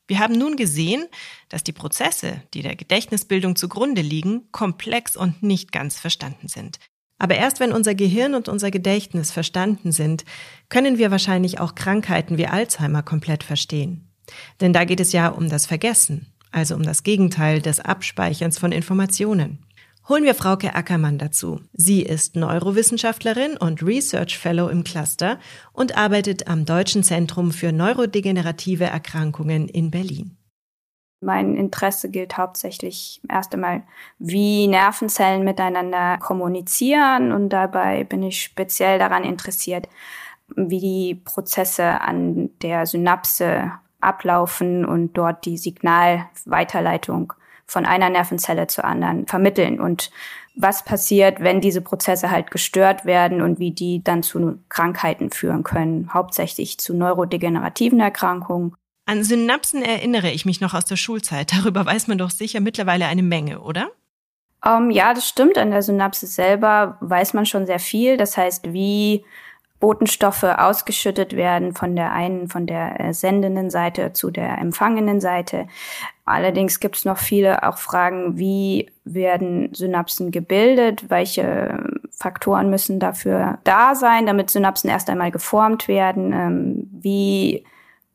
Wir 0.07 0.19
haben 0.21 0.33
nun 0.33 0.57
gesehen, 0.57 1.05
dass 1.51 1.63
die 1.63 1.75
Prozesse, 1.75 2.41
die 2.55 2.63
der 2.63 2.75
Gedächtnisbildung 2.75 3.55
zugrunde 3.55 4.01
liegen, 4.01 4.51
komplex 4.51 5.15
und 5.15 5.43
nicht 5.43 5.71
ganz 5.71 5.99
verstanden 5.99 6.49
sind. 6.49 6.79
Aber 7.19 7.35
erst 7.35 7.61
wenn 7.61 7.73
unser 7.73 7.95
Gehirn 7.95 8.35
und 8.35 8.49
unser 8.49 8.71
Gedächtnis 8.71 9.31
verstanden 9.31 9.93
sind, 9.93 10.25
können 10.71 10.97
wir 10.97 11.11
wahrscheinlich 11.11 11.61
auch 11.61 11.75
Krankheiten 11.75 12.39
wie 12.39 12.47
Alzheimer 12.47 13.03
komplett 13.03 13.45
verstehen. 13.45 14.09
Denn 14.63 14.73
da 14.73 14.85
geht 14.85 15.01
es 15.01 15.13
ja 15.13 15.29
um 15.29 15.51
das 15.51 15.67
Vergessen, 15.67 16.33
also 16.51 16.75
um 16.75 16.83
das 16.83 17.03
Gegenteil 17.03 17.61
des 17.61 17.81
Abspeicherns 17.81 18.59
von 18.59 18.73
Informationen. 18.73 19.59
Holen 20.09 20.25
wir 20.25 20.35
Frauke 20.35 20.75
Ackermann 20.75 21.19
dazu. 21.19 21.61
Sie 21.75 22.03
ist 22.03 22.35
Neurowissenschaftlerin 22.35 23.59
und 23.59 23.83
Research 23.83 24.39
Fellow 24.39 24.69
im 24.69 24.83
Cluster 24.83 25.39
und 25.75 25.99
arbeitet 25.99 26.49
am 26.49 26.65
Deutschen 26.65 27.03
Zentrum 27.03 27.53
für 27.53 27.73
neurodegenerative 27.73 28.85
Erkrankungen 28.85 29.69
in 29.69 29.91
Berlin. 29.91 30.39
Mein 31.21 31.57
Interesse 31.57 32.11
gilt 32.11 32.39
hauptsächlich 32.39 33.21
erst 33.29 33.53
einmal, 33.53 33.83
wie 34.19 34.67
Nervenzellen 34.69 35.45
miteinander 35.45 36.17
kommunizieren 36.19 37.33
und 37.33 37.51
dabei 37.51 38.05
bin 38.05 38.23
ich 38.23 38.43
speziell 38.43 38.99
daran 38.99 39.25
interessiert, 39.25 39.89
wie 40.57 40.81
die 40.81 41.15
Prozesse 41.17 42.01
an 42.01 42.51
der 42.63 42.87
Synapse 42.87 43.73
ablaufen 44.01 44.85
und 44.85 45.15
dort 45.15 45.45
die 45.45 45.59
Signalweiterleitung 45.59 47.33
von 47.67 47.85
einer 47.85 48.09
Nervenzelle 48.09 48.67
zur 48.67 48.85
anderen 48.85 49.27
vermitteln 49.27 49.81
und 49.81 50.11
was 50.61 50.85
passiert, 50.85 51.41
wenn 51.41 51.61
diese 51.61 51.81
Prozesse 51.81 52.31
halt 52.31 52.51
gestört 52.51 53.05
werden 53.05 53.43
und 53.43 53.61
wie 53.61 53.71
die 53.71 54.03
dann 54.03 54.25
zu 54.25 54.59
Krankheiten 54.69 55.31
führen 55.31 55.63
können, 55.63 56.13
hauptsächlich 56.13 56.79
zu 56.79 56.95
neurodegenerativen 56.95 58.01
Erkrankungen. 58.01 58.75
An 59.07 59.23
Synapsen 59.23 59.83
erinnere 59.83 60.31
ich 60.31 60.45
mich 60.45 60.61
noch 60.61 60.75
aus 60.75 60.85
der 60.85 60.97
Schulzeit. 60.97 61.53
Darüber 61.57 61.87
weiß 61.87 62.09
man 62.09 62.19
doch 62.19 62.31
sicher 62.31 62.61
mittlerweile 62.61 63.07
eine 63.07 63.23
Menge, 63.23 63.61
oder? 63.61 63.91
Um, 64.65 64.85
ähm, 64.87 64.91
ja, 64.91 65.15
das 65.15 65.29
stimmt. 65.29 65.57
An 65.57 65.71
der 65.71 65.83
Synapse 65.83 66.27
selber 66.27 66.99
weiß 67.01 67.35
man 67.35 67.47
schon 67.47 67.67
sehr 67.67 67.79
viel. 67.79 68.17
Das 68.17 68.37
heißt, 68.37 68.73
wie 68.73 69.25
Botenstoffe 69.81 70.43
ausgeschüttet 70.43 71.37
werden 71.37 71.75
von 71.75 71.95
der 71.95 72.13
einen, 72.13 72.49
von 72.49 72.67
der 72.67 73.01
äh, 73.01 73.15
sendenden 73.15 73.71
Seite 73.71 74.13
zu 74.13 74.31
der 74.31 74.59
empfangenen 74.59 75.21
Seite. 75.21 75.67
Allerdings 76.25 76.81
gibt 76.81 76.97
es 76.97 77.05
noch 77.05 77.19
viele 77.19 77.63
auch 77.63 77.79
Fragen, 77.79 78.39
wie 78.39 78.91
werden 79.05 79.73
Synapsen 79.73 80.31
gebildet, 80.31 81.09
welche 81.11 81.83
Faktoren 82.11 82.71
müssen 82.71 82.99
dafür 82.99 83.59
da 83.65 83.95
sein, 83.95 84.27
damit 84.27 84.51
Synapsen 84.51 84.91
erst 84.91 85.09
einmal 85.09 85.31
geformt 85.31 85.89
werden, 85.89 86.33
ähm, 86.33 86.91
wie 86.93 87.65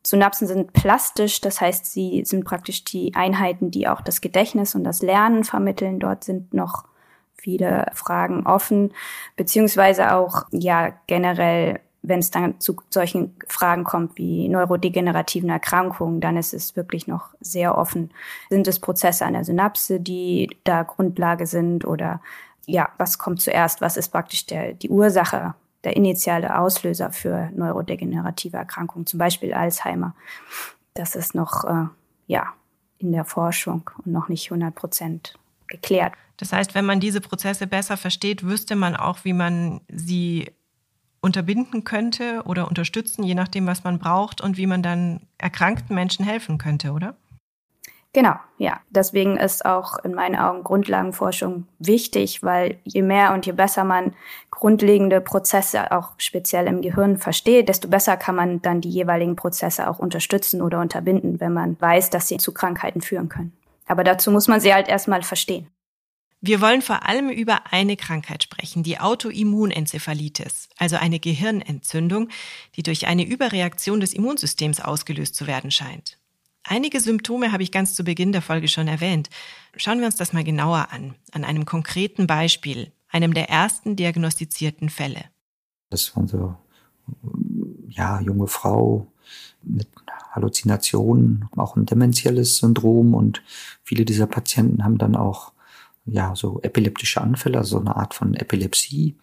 Synapsen 0.06 0.46
sind 0.46 0.74
plastisch, 0.74 1.40
das 1.40 1.62
heißt, 1.62 1.90
sie 1.90 2.24
sind 2.26 2.44
praktisch 2.44 2.84
die 2.84 3.14
Einheiten, 3.14 3.70
die 3.70 3.88
auch 3.88 4.02
das 4.02 4.20
Gedächtnis 4.20 4.74
und 4.74 4.84
das 4.84 5.00
Lernen 5.00 5.44
vermitteln. 5.44 5.98
Dort 5.98 6.24
sind 6.24 6.52
noch 6.52 6.84
viele 7.44 7.86
Fragen 7.92 8.46
offen, 8.46 8.92
beziehungsweise 9.36 10.14
auch 10.14 10.46
ja 10.50 10.94
generell, 11.06 11.80
wenn 12.02 12.20
es 12.20 12.30
dann 12.30 12.58
zu 12.58 12.76
solchen 12.88 13.36
Fragen 13.48 13.84
kommt 13.84 14.16
wie 14.16 14.48
neurodegenerativen 14.48 15.50
Erkrankungen, 15.50 16.22
dann 16.22 16.38
ist 16.38 16.54
es 16.54 16.74
wirklich 16.74 17.06
noch 17.06 17.34
sehr 17.40 17.76
offen. 17.76 18.10
Sind 18.48 18.66
es 18.66 18.80
Prozesse 18.80 19.26
an 19.26 19.34
der 19.34 19.44
Synapse, 19.44 20.00
die 20.00 20.56
da 20.64 20.84
Grundlage 20.84 21.46
sind 21.46 21.84
oder 21.84 22.20
ja, 22.66 22.88
was 22.96 23.18
kommt 23.18 23.42
zuerst? 23.42 23.82
Was 23.82 23.98
ist 23.98 24.08
praktisch 24.08 24.46
der, 24.46 24.72
die 24.72 24.88
Ursache, 24.88 25.54
der 25.84 25.96
initiale 25.96 26.58
Auslöser 26.58 27.12
für 27.12 27.50
neurodegenerative 27.54 28.56
Erkrankungen, 28.56 29.06
zum 29.06 29.18
Beispiel 29.18 29.52
Alzheimer? 29.52 30.14
Das 30.94 31.14
ist 31.14 31.34
noch, 31.34 31.64
äh, 31.64 31.88
ja, 32.26 32.54
in 32.96 33.12
der 33.12 33.26
Forschung 33.26 33.90
und 33.98 34.12
noch 34.12 34.30
nicht 34.30 34.50
100 34.50 34.74
Prozent 34.74 35.34
geklärt. 35.74 36.12
Das 36.36 36.52
heißt, 36.52 36.74
wenn 36.74 36.84
man 36.84 37.00
diese 37.00 37.20
Prozesse 37.20 37.66
besser 37.66 37.96
versteht, 37.96 38.44
wüsste 38.44 38.76
man 38.76 38.96
auch, 38.96 39.18
wie 39.24 39.32
man 39.32 39.80
sie 39.88 40.50
unterbinden 41.20 41.84
könnte 41.84 42.42
oder 42.44 42.68
unterstützen, 42.68 43.22
je 43.22 43.34
nachdem, 43.34 43.66
was 43.66 43.84
man 43.84 43.98
braucht 43.98 44.40
und 44.40 44.56
wie 44.56 44.66
man 44.66 44.82
dann 44.82 45.20
erkrankten 45.38 45.94
Menschen 45.94 46.24
helfen 46.24 46.58
könnte, 46.58 46.92
oder? 46.92 47.16
Genau, 48.12 48.34
ja. 48.58 48.80
Deswegen 48.90 49.36
ist 49.36 49.64
auch 49.64 49.98
in 50.04 50.14
meinen 50.14 50.36
Augen 50.36 50.62
Grundlagenforschung 50.62 51.66
wichtig, 51.80 52.44
weil 52.44 52.78
je 52.84 53.02
mehr 53.02 53.32
und 53.32 53.44
je 53.44 53.52
besser 53.52 53.82
man 53.82 54.14
grundlegende 54.52 55.20
Prozesse 55.20 55.90
auch 55.90 56.12
speziell 56.18 56.68
im 56.68 56.80
Gehirn 56.80 57.18
versteht, 57.18 57.68
desto 57.68 57.88
besser 57.88 58.16
kann 58.16 58.36
man 58.36 58.62
dann 58.62 58.80
die 58.80 58.90
jeweiligen 58.90 59.34
Prozesse 59.34 59.90
auch 59.90 59.98
unterstützen 59.98 60.62
oder 60.62 60.80
unterbinden, 60.80 61.40
wenn 61.40 61.52
man 61.52 61.76
weiß, 61.80 62.10
dass 62.10 62.28
sie 62.28 62.36
zu 62.36 62.54
Krankheiten 62.54 63.00
führen 63.00 63.28
können. 63.28 63.52
Aber 63.86 64.04
dazu 64.04 64.30
muss 64.30 64.48
man 64.48 64.60
sie 64.60 64.72
halt 64.72 64.88
erstmal 64.88 65.22
verstehen. 65.22 65.68
Wir 66.46 66.60
wollen 66.60 66.82
vor 66.82 67.08
allem 67.08 67.30
über 67.30 67.72
eine 67.72 67.96
Krankheit 67.96 68.42
sprechen, 68.42 68.82
die 68.82 69.00
Autoimmunenzephalitis, 69.00 70.68
also 70.76 70.96
eine 70.96 71.18
Gehirnentzündung, 71.18 72.28
die 72.76 72.82
durch 72.82 73.06
eine 73.06 73.24
Überreaktion 73.24 74.00
des 74.00 74.12
Immunsystems 74.12 74.80
ausgelöst 74.80 75.36
zu 75.36 75.46
werden 75.46 75.70
scheint. 75.70 76.18
Einige 76.62 77.00
Symptome 77.00 77.50
habe 77.50 77.62
ich 77.62 77.72
ganz 77.72 77.94
zu 77.94 78.04
Beginn 78.04 78.32
der 78.32 78.42
Folge 78.42 78.68
schon 78.68 78.88
erwähnt. 78.88 79.30
Schauen 79.76 80.00
wir 80.00 80.06
uns 80.06 80.16
das 80.16 80.34
mal 80.34 80.44
genauer 80.44 80.88
an, 80.90 81.14
an 81.32 81.44
einem 81.44 81.64
konkreten 81.64 82.26
Beispiel, 82.26 82.92
einem 83.08 83.32
der 83.32 83.48
ersten 83.48 83.96
diagnostizierten 83.96 84.90
Fälle. 84.90 85.24
Das 85.88 86.14
war 86.14 86.28
so, 86.28 86.56
ja, 87.88 88.20
junge 88.20 88.48
Frau 88.48 89.10
mit 89.62 89.88
Halluzinationen, 90.34 91.48
auch 91.56 91.76
ein 91.76 91.86
dementielles 91.86 92.58
Syndrom 92.58 93.14
und 93.14 93.42
viele 93.82 94.04
dieser 94.04 94.26
Patienten 94.26 94.84
haben 94.84 94.98
dann 94.98 95.16
auch 95.16 95.52
ja, 96.06 96.34
so 96.34 96.60
epileptische 96.62 97.20
Anfälle, 97.20 97.58
also 97.58 97.80
eine 97.80 97.96
Art 97.96 98.14
von 98.14 98.34
Epilepsie. 98.34 99.16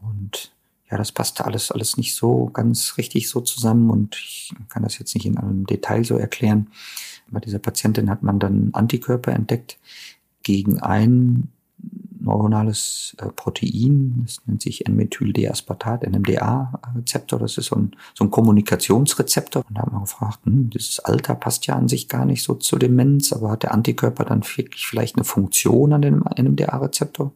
Und 0.00 0.52
ja, 0.90 0.98
das 0.98 1.12
passte 1.12 1.44
alles, 1.44 1.70
alles 1.70 1.96
nicht 1.96 2.14
so 2.14 2.46
ganz 2.46 2.96
richtig 2.98 3.28
so 3.28 3.40
zusammen 3.40 3.90
und 3.90 4.16
ich 4.16 4.52
kann 4.68 4.82
das 4.82 4.98
jetzt 4.98 5.14
nicht 5.14 5.26
in 5.26 5.38
einem 5.38 5.66
Detail 5.66 6.04
so 6.04 6.16
erklären. 6.16 6.68
Bei 7.30 7.40
dieser 7.40 7.58
Patientin 7.58 8.10
hat 8.10 8.22
man 8.22 8.38
dann 8.38 8.70
Antikörper 8.72 9.32
entdeckt 9.32 9.78
gegen 10.42 10.80
ein 10.80 11.48
neuronales 12.24 13.16
äh, 13.18 13.26
Protein, 13.26 14.22
das 14.24 14.40
nennt 14.46 14.62
sich 14.62 14.86
N-Methyl-D-Aspartat, 14.86 16.04
NMDA-Rezeptor, 16.04 17.38
das 17.38 17.58
ist 17.58 17.66
so 17.66 17.76
ein, 17.76 17.96
so 18.14 18.24
ein 18.24 18.30
Kommunikationsrezeptor. 18.30 19.64
Und 19.68 19.76
da 19.76 19.82
hat 19.82 19.92
man 19.92 20.02
gefragt, 20.02 20.40
hm, 20.44 20.70
dieses 20.70 21.00
Alter 21.00 21.34
passt 21.34 21.66
ja 21.66 21.74
an 21.74 21.88
sich 21.88 22.08
gar 22.08 22.24
nicht 22.24 22.42
so 22.42 22.54
zu 22.54 22.78
Demenz, 22.78 23.32
aber 23.32 23.50
hat 23.50 23.62
der 23.62 23.72
Antikörper 23.72 24.24
dann 24.24 24.42
wirklich 24.42 24.86
vielleicht 24.86 25.16
eine 25.16 25.24
Funktion 25.24 25.92
an 25.92 26.02
dem 26.02 26.24
NMDA-Rezeptor? 26.38 27.32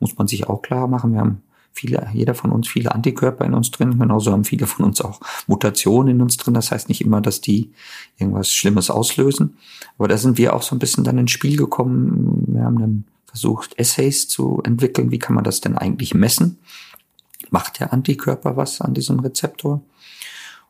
Muss 0.00 0.16
man 0.16 0.26
sich 0.26 0.48
auch 0.48 0.62
klar 0.62 0.88
machen. 0.88 1.12
Wir 1.12 1.20
haben 1.20 1.42
viele, 1.72 2.08
jeder 2.12 2.34
von 2.34 2.50
uns 2.50 2.68
viele 2.68 2.94
Antikörper 2.94 3.44
in 3.44 3.54
uns 3.54 3.70
drin, 3.70 3.98
genauso 3.98 4.32
haben 4.32 4.44
viele 4.44 4.66
von 4.66 4.86
uns 4.86 5.00
auch 5.00 5.20
Mutationen 5.46 6.16
in 6.16 6.22
uns 6.22 6.36
drin. 6.36 6.54
Das 6.54 6.70
heißt 6.70 6.88
nicht 6.88 7.02
immer, 7.02 7.20
dass 7.20 7.40
die 7.40 7.70
irgendwas 8.18 8.50
Schlimmes 8.50 8.90
auslösen. 8.90 9.56
Aber 9.98 10.08
da 10.08 10.16
sind 10.16 10.38
wir 10.38 10.54
auch 10.54 10.62
so 10.62 10.74
ein 10.74 10.78
bisschen 10.78 11.04
dann 11.04 11.18
ins 11.18 11.30
Spiel 11.30 11.56
gekommen. 11.56 12.44
Wir 12.48 12.64
haben 12.64 12.78
dann 12.78 13.04
versucht, 13.30 13.78
Essays 13.78 14.28
zu 14.28 14.60
entwickeln. 14.64 15.10
Wie 15.10 15.18
kann 15.18 15.34
man 15.34 15.44
das 15.44 15.60
denn 15.60 15.78
eigentlich 15.78 16.14
messen? 16.14 16.58
Macht 17.50 17.80
der 17.80 17.92
Antikörper 17.92 18.56
was 18.56 18.80
an 18.80 18.92
diesem 18.92 19.20
Rezeptor? 19.20 19.82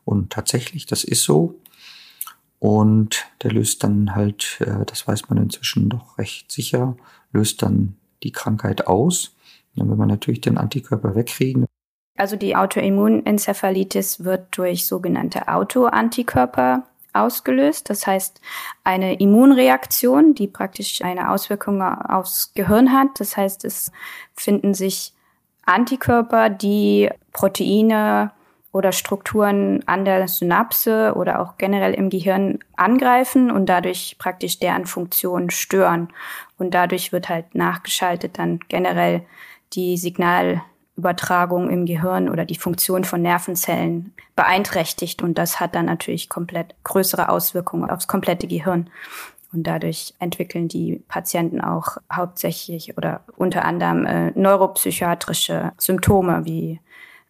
Und 0.05 0.31
tatsächlich, 0.31 0.87
das 0.87 1.05
ist 1.05 1.25
so. 1.25 1.59
Und 2.59 3.26
der 3.43 3.52
löst 3.52 3.83
dann 3.83 4.14
halt, 4.14 4.59
äh, 4.61 4.85
das 4.85 5.09
weiß 5.09 5.31
man 5.31 5.38
inzwischen 5.38 5.88
doch 5.88 6.19
recht 6.19 6.52
sicher, 6.52 6.97
löst 7.33 7.62
dann 7.62 7.97
die 8.23 8.33
Krankheit 8.33 8.87
aus. 8.87 9.35
Dann 9.76 9.88
will 9.88 9.97
man 9.97 10.09
natürlich 10.09 10.43
den 10.43 10.59
Antikörper 10.59 11.14
wegkriegen. 11.14 11.64
Also 12.19 12.37
die 12.37 12.55
Autoimmunenzephalitis 12.55 14.25
wird 14.25 14.59
durch 14.59 14.87
sogenannte 14.87 15.49
Autoantikörper 15.49 16.85
ausgelöst. 17.12 17.90
Das 17.90 18.07
heißt, 18.07 18.40
eine 18.85 19.19
Immunreaktion, 19.19 20.35
die 20.35 20.47
praktisch 20.47 21.02
eine 21.02 21.31
Auswirkung 21.31 21.83
aufs 21.83 22.52
Gehirn 22.55 22.93
hat. 22.93 23.09
Das 23.19 23.37
heißt, 23.37 23.64
es 23.64 23.93
finden 24.35 24.75
sich 24.75 25.12
Antikörper, 25.67 26.50
die 26.50 27.11
Proteine 27.33 28.33
oder 28.73 28.93
Strukturen 28.93 29.83
an 29.87 30.05
der 30.05 30.29
Synapse 30.29 31.14
oder 31.17 31.40
auch 31.40 31.59
generell 31.59 31.93
im 31.93 32.09
Gehirn 32.09 32.61
angreifen 32.76 33.50
und 33.50 33.67
dadurch 33.67 34.17
praktisch 34.19 34.59
deren 34.61 34.87
Funktion 34.87 35.50
stören. 35.50 36.09
Und 36.59 36.75
dadurch 36.75 37.12
wird 37.12 37.29
halt 37.29 37.55
nachgeschaltet 37.55 38.38
dann 38.38 38.61
generell 38.69 39.23
die 39.73 39.97
Signalübertragung 41.01 41.71
im 41.71 41.87
Gehirn 41.87 42.29
oder 42.29 42.45
die 42.45 42.57
Funktion 42.57 43.05
von 43.05 43.23
Nervenzellen 43.23 44.13
beeinträchtigt. 44.37 45.23
Und 45.23 45.39
das 45.39 45.61
hat 45.61 45.75
dann 45.75 45.87
natürlich 45.87 46.29
komplett 46.29 46.75
größere 46.85 47.29
Auswirkungen 47.29 47.91
aufs 47.91 48.07
komplette 48.07 48.47
Gehirn. 48.47 48.91
Und 49.53 49.65
dadurch 49.67 50.15
entwickeln 50.21 50.69
die 50.69 51.03
Patienten 51.09 51.61
auch 51.61 51.97
hauptsächlich 52.13 52.97
oder 52.97 53.23
unter 53.37 53.65
anderem 53.65 54.07
äh, 54.07 54.31
neuropsychiatrische 54.33 55.73
Symptome 55.77 56.45
wie 56.45 56.81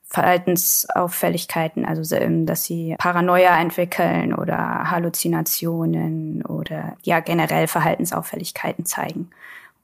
Verhaltensauffälligkeiten, 0.04 1.86
also 1.86 2.16
ähm, 2.16 2.44
dass 2.44 2.64
sie 2.64 2.96
Paranoia 2.98 3.58
entwickeln 3.58 4.34
oder 4.34 4.90
Halluzinationen 4.90 6.44
oder 6.44 6.96
ja 7.04 7.20
generell 7.20 7.68
Verhaltensauffälligkeiten 7.68 8.84
zeigen. 8.84 9.30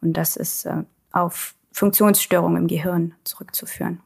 Und 0.02 0.14
das 0.14 0.36
ist 0.36 0.66
äh, 0.66 0.82
auf 1.12 1.54
Funktionsstörungen 1.76 2.62
im 2.62 2.68
Gehirn 2.68 3.14
zurückzuführen. 3.24 4.00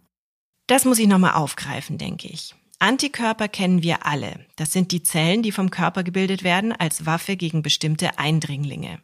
Das 0.66 0.84
muss 0.84 0.98
ich 0.98 1.06
nochmal 1.06 1.34
aufgreifen, 1.34 1.98
denke 1.98 2.26
ich. 2.26 2.56
Antikörper 2.80 3.46
kennen 3.46 3.84
wir 3.84 4.06
alle. 4.06 4.44
Das 4.56 4.72
sind 4.72 4.90
die 4.90 5.04
Zellen, 5.04 5.44
die 5.44 5.52
vom 5.52 5.70
Körper 5.70 6.02
gebildet 6.02 6.42
werden 6.42 6.72
als 6.72 7.06
Waffe 7.06 7.36
gegen 7.36 7.62
bestimmte 7.62 8.18
Eindringlinge. 8.18 9.00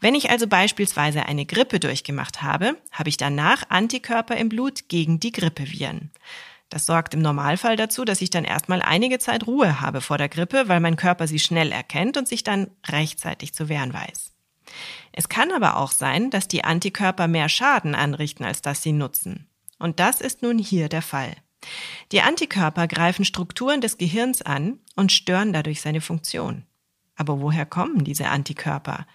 Wenn 0.00 0.14
ich 0.14 0.28
also 0.28 0.46
beispielsweise 0.46 1.24
eine 1.24 1.46
Grippe 1.46 1.80
durchgemacht 1.80 2.42
habe, 2.42 2.76
habe 2.92 3.08
ich 3.08 3.16
danach 3.16 3.70
Antikörper 3.70 4.36
im 4.36 4.50
Blut 4.50 4.88
gegen 4.88 5.18
die 5.18 5.32
Grippeviren. 5.32 6.10
Das 6.68 6.84
sorgt 6.84 7.14
im 7.14 7.22
Normalfall 7.22 7.76
dazu, 7.76 8.04
dass 8.04 8.20
ich 8.20 8.28
dann 8.28 8.44
erstmal 8.44 8.82
einige 8.82 9.18
Zeit 9.18 9.46
Ruhe 9.46 9.80
habe 9.80 10.02
vor 10.02 10.18
der 10.18 10.28
Grippe, 10.28 10.64
weil 10.66 10.80
mein 10.80 10.96
Körper 10.96 11.26
sie 11.26 11.38
schnell 11.38 11.72
erkennt 11.72 12.18
und 12.18 12.28
sich 12.28 12.42
dann 12.42 12.70
rechtzeitig 12.86 13.54
zu 13.54 13.70
wehren 13.70 13.94
weiß. 13.94 14.33
Es 15.12 15.28
kann 15.28 15.52
aber 15.52 15.76
auch 15.76 15.92
sein, 15.92 16.30
dass 16.30 16.48
die 16.48 16.64
Antikörper 16.64 17.28
mehr 17.28 17.48
Schaden 17.48 17.94
anrichten, 17.94 18.44
als 18.44 18.62
dass 18.62 18.82
sie 18.82 18.92
nutzen. 18.92 19.48
Und 19.78 20.00
das 20.00 20.20
ist 20.20 20.42
nun 20.42 20.58
hier 20.58 20.88
der 20.88 21.02
Fall. 21.02 21.34
Die 22.12 22.20
Antikörper 22.20 22.86
greifen 22.86 23.24
Strukturen 23.24 23.80
des 23.80 23.98
Gehirns 23.98 24.42
an 24.42 24.78
und 24.96 25.12
stören 25.12 25.52
dadurch 25.52 25.80
seine 25.80 26.00
Funktion. 26.00 26.64
Aber 27.16 27.40
woher 27.40 27.66
kommen 27.66 28.04
diese 28.04 28.28
Antikörper? 28.28 29.06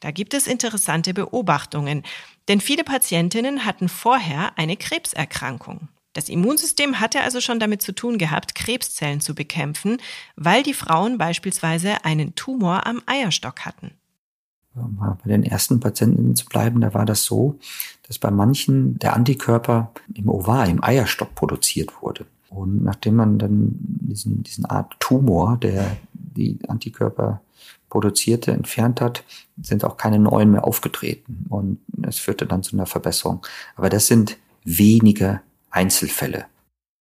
Da 0.00 0.10
gibt 0.10 0.34
es 0.34 0.46
interessante 0.46 1.14
Beobachtungen, 1.14 2.02
denn 2.48 2.60
viele 2.60 2.82
Patientinnen 2.82 3.64
hatten 3.64 3.88
vorher 3.88 4.58
eine 4.58 4.76
Krebserkrankung. 4.76 5.88
Das 6.12 6.28
Immunsystem 6.28 7.00
hatte 7.00 7.22
also 7.22 7.40
schon 7.40 7.60
damit 7.60 7.82
zu 7.82 7.94
tun 7.94 8.18
gehabt, 8.18 8.54
Krebszellen 8.54 9.20
zu 9.20 9.34
bekämpfen, 9.34 9.98
weil 10.36 10.62
die 10.62 10.74
Frauen 10.74 11.18
beispielsweise 11.18 12.04
einen 12.04 12.34
Tumor 12.34 12.86
am 12.86 13.02
Eierstock 13.06 13.64
hatten. 13.64 13.92
Um 14.74 14.96
bei 14.96 15.28
den 15.28 15.42
ersten 15.42 15.80
Patienten 15.80 16.34
zu 16.34 16.46
bleiben, 16.46 16.80
da 16.80 16.94
war 16.94 17.04
das 17.04 17.24
so, 17.24 17.58
dass 18.06 18.18
bei 18.18 18.30
manchen 18.30 18.98
der 18.98 19.14
Antikörper 19.14 19.92
im 20.14 20.28
Ovar, 20.28 20.66
im 20.66 20.82
Eierstock 20.82 21.34
produziert 21.34 22.00
wurde. 22.00 22.24
Und 22.48 22.82
nachdem 22.82 23.16
man 23.16 23.38
dann 23.38 23.74
diesen, 23.74 24.42
diesen 24.42 24.64
Art 24.66 24.94
Tumor, 24.98 25.56
der 25.56 25.96
die 26.12 26.58
Antikörper 26.68 27.40
produzierte, 27.88 28.52
entfernt 28.52 29.00
hat, 29.00 29.24
sind 29.60 29.84
auch 29.84 29.96
keine 29.96 30.18
neuen 30.18 30.50
mehr 30.50 30.64
aufgetreten. 30.64 31.46
Und 31.48 31.78
es 32.02 32.18
führte 32.18 32.46
dann 32.46 32.62
zu 32.62 32.76
einer 32.76 32.86
Verbesserung. 32.86 33.46
Aber 33.76 33.90
das 33.90 34.06
sind 34.06 34.38
wenige 34.64 35.40
Einzelfälle. 35.70 36.46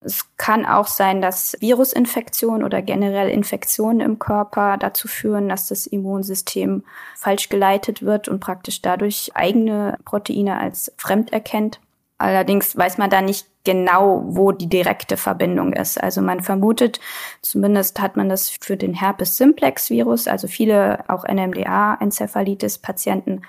Es 0.03 0.25
kann 0.35 0.65
auch 0.65 0.87
sein, 0.87 1.21
dass 1.21 1.55
Virusinfektionen 1.59 2.63
oder 2.63 2.81
generell 2.81 3.29
Infektionen 3.29 4.01
im 4.01 4.17
Körper 4.17 4.77
dazu 4.77 5.07
führen, 5.07 5.47
dass 5.47 5.67
das 5.67 5.85
Immunsystem 5.85 6.83
falsch 7.15 7.49
geleitet 7.49 8.01
wird 8.01 8.27
und 8.27 8.39
praktisch 8.39 8.81
dadurch 8.81 9.29
eigene 9.35 9.99
Proteine 10.03 10.59
als 10.59 10.91
fremd 10.97 11.31
erkennt. 11.31 11.79
Allerdings 12.17 12.75
weiß 12.75 12.97
man 12.97 13.11
da 13.11 13.21
nicht 13.21 13.45
genau, 13.63 14.23
wo 14.25 14.51
die 14.51 14.69
direkte 14.69 15.17
Verbindung 15.17 15.73
ist. 15.73 16.01
Also 16.01 16.21
man 16.21 16.41
vermutet, 16.41 16.99
zumindest 17.43 18.01
hat 18.01 18.17
man 18.17 18.27
das 18.27 18.49
für 18.49 18.77
den 18.77 18.95
Herpes 18.95 19.37
simplex 19.37 19.91
Virus, 19.91 20.27
also 20.27 20.47
viele 20.47 21.07
auch 21.09 21.25
NMDA-Enzephalitis-Patienten 21.25 23.43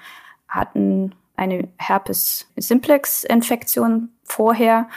hatten 0.49 1.15
eine 1.35 1.67
Herpes 1.79 2.47
simplex 2.57 3.25
Infektion 3.25 4.11
vorher 4.25 4.89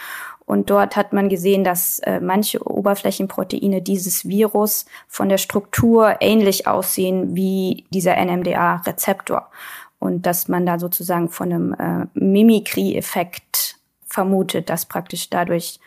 und 0.45 0.69
dort 0.69 0.95
hat 0.95 1.11
man 1.11 1.27
gesehen, 1.27 1.63
dass 1.63 1.99
äh, 1.99 2.19
manche 2.19 2.63
Oberflächenproteine 2.65 3.81
dieses 3.81 4.27
Virus 4.27 4.85
von 5.07 5.27
der 5.27 5.39
Struktur 5.39 6.17
ähnlich 6.19 6.67
aussehen 6.67 7.35
wie 7.35 7.85
dieser 7.89 8.15
NMDA-Rezeptor. 8.23 9.49
Und 9.97 10.27
dass 10.27 10.47
man 10.47 10.65
da 10.65 10.77
sozusagen 10.77 11.29
von 11.29 11.51
einem 11.51 11.73
äh, 11.73 12.05
Mimikry-Effekt 12.13 13.77
vermutet, 14.05 14.69
dass 14.69 14.85
praktisch 14.85 15.31
dadurch 15.31 15.79